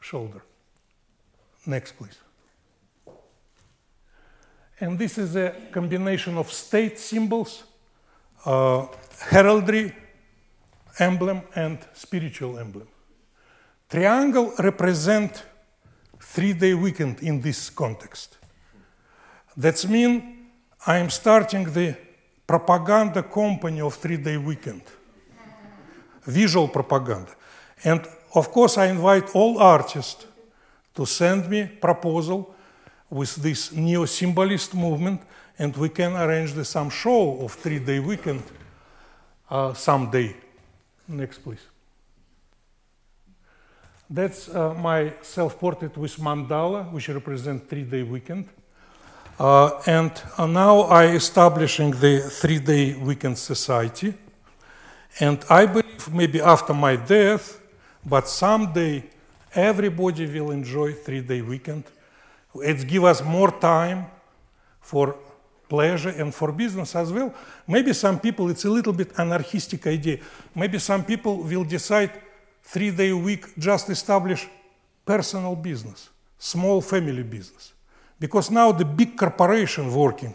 [0.00, 0.42] shoulder.
[1.66, 2.18] Next, please.
[4.80, 7.64] And this is a combination of state symbols,
[8.44, 8.86] uh,
[9.20, 9.94] heraldry
[10.98, 12.88] emblem, and spiritual emblem.
[13.88, 15.44] Triangle represent
[16.34, 18.38] three-day weekend in this context.
[19.56, 20.22] That means
[20.86, 21.96] I'm starting the
[22.46, 24.82] propaganda company of three-day weekend,
[26.24, 27.32] visual propaganda.
[27.84, 28.00] And
[28.34, 30.26] of course, I invite all artists
[30.94, 32.54] to send me proposal
[33.10, 35.20] with this neo-symbolist movement,
[35.58, 38.42] and we can arrange the, some show of three-day weekend
[39.50, 40.34] uh, someday.
[41.06, 41.71] Next, please.
[44.14, 48.46] That's uh, my self-portrait with mandala, which represents three-day weekend.
[49.40, 54.12] Uh, and uh, now I establishing the three-day weekend society.
[55.18, 57.58] And I believe maybe after my death,
[58.04, 59.04] but someday
[59.54, 61.84] everybody will enjoy three-day weekend.
[62.56, 64.04] It give us more time
[64.82, 65.16] for
[65.70, 67.32] pleasure and for business as well.
[67.66, 70.18] Maybe some people, it's a little bit anarchistic idea.
[70.54, 72.10] Maybe some people will decide
[72.72, 74.48] three-day week just establish
[75.04, 76.08] personal business,
[76.38, 77.74] small family business.
[78.18, 80.34] Because now the big corporation working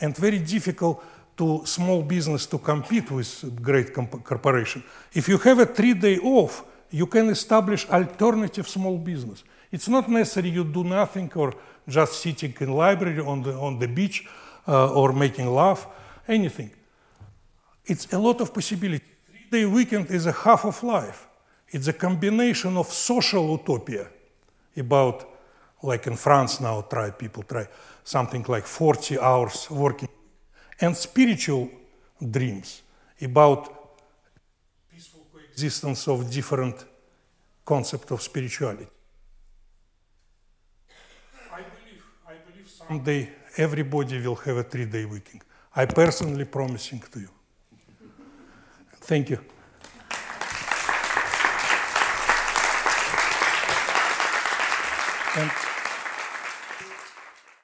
[0.00, 1.04] and very difficult
[1.36, 3.30] to small business to compete with
[3.60, 4.82] great corporation.
[5.12, 9.44] If you have a three day off, you can establish alternative small business.
[9.70, 11.52] It's not necessary you do nothing or
[11.86, 14.26] just sitting in library on the, on the beach
[14.66, 15.86] uh, or making love,
[16.26, 16.70] anything.
[17.84, 19.04] It's a lot of possibility.
[19.26, 21.28] Three-day weekend is a half of life.
[21.74, 24.06] It's a combination of social utopia
[24.76, 25.28] about,
[25.82, 27.66] like in France now, try people try
[28.04, 30.08] something like 40 hours working,
[30.80, 31.68] and spiritual
[32.20, 32.82] dreams
[33.20, 33.98] about
[34.88, 36.84] peaceful existence of different
[37.64, 38.86] concept of spirituality.
[41.52, 45.42] I believe, I believe someday everybody will have a three-day weekend.
[45.74, 47.30] I personally promising to you.
[49.00, 49.53] Thank you.
[55.36, 55.73] And